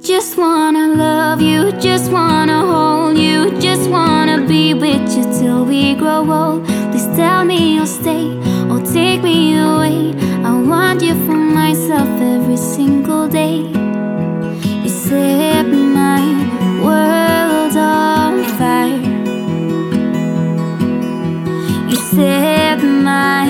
[0.00, 5.94] Just wanna love you, just wanna hold you, just wanna be with you till we
[5.94, 6.62] grow old.
[7.16, 8.26] Tell me you'll stay
[8.70, 10.14] or take me away.
[10.42, 13.58] I want you for myself every single day.
[14.82, 16.22] You set my
[16.82, 19.02] world on fire.
[21.90, 23.46] You set my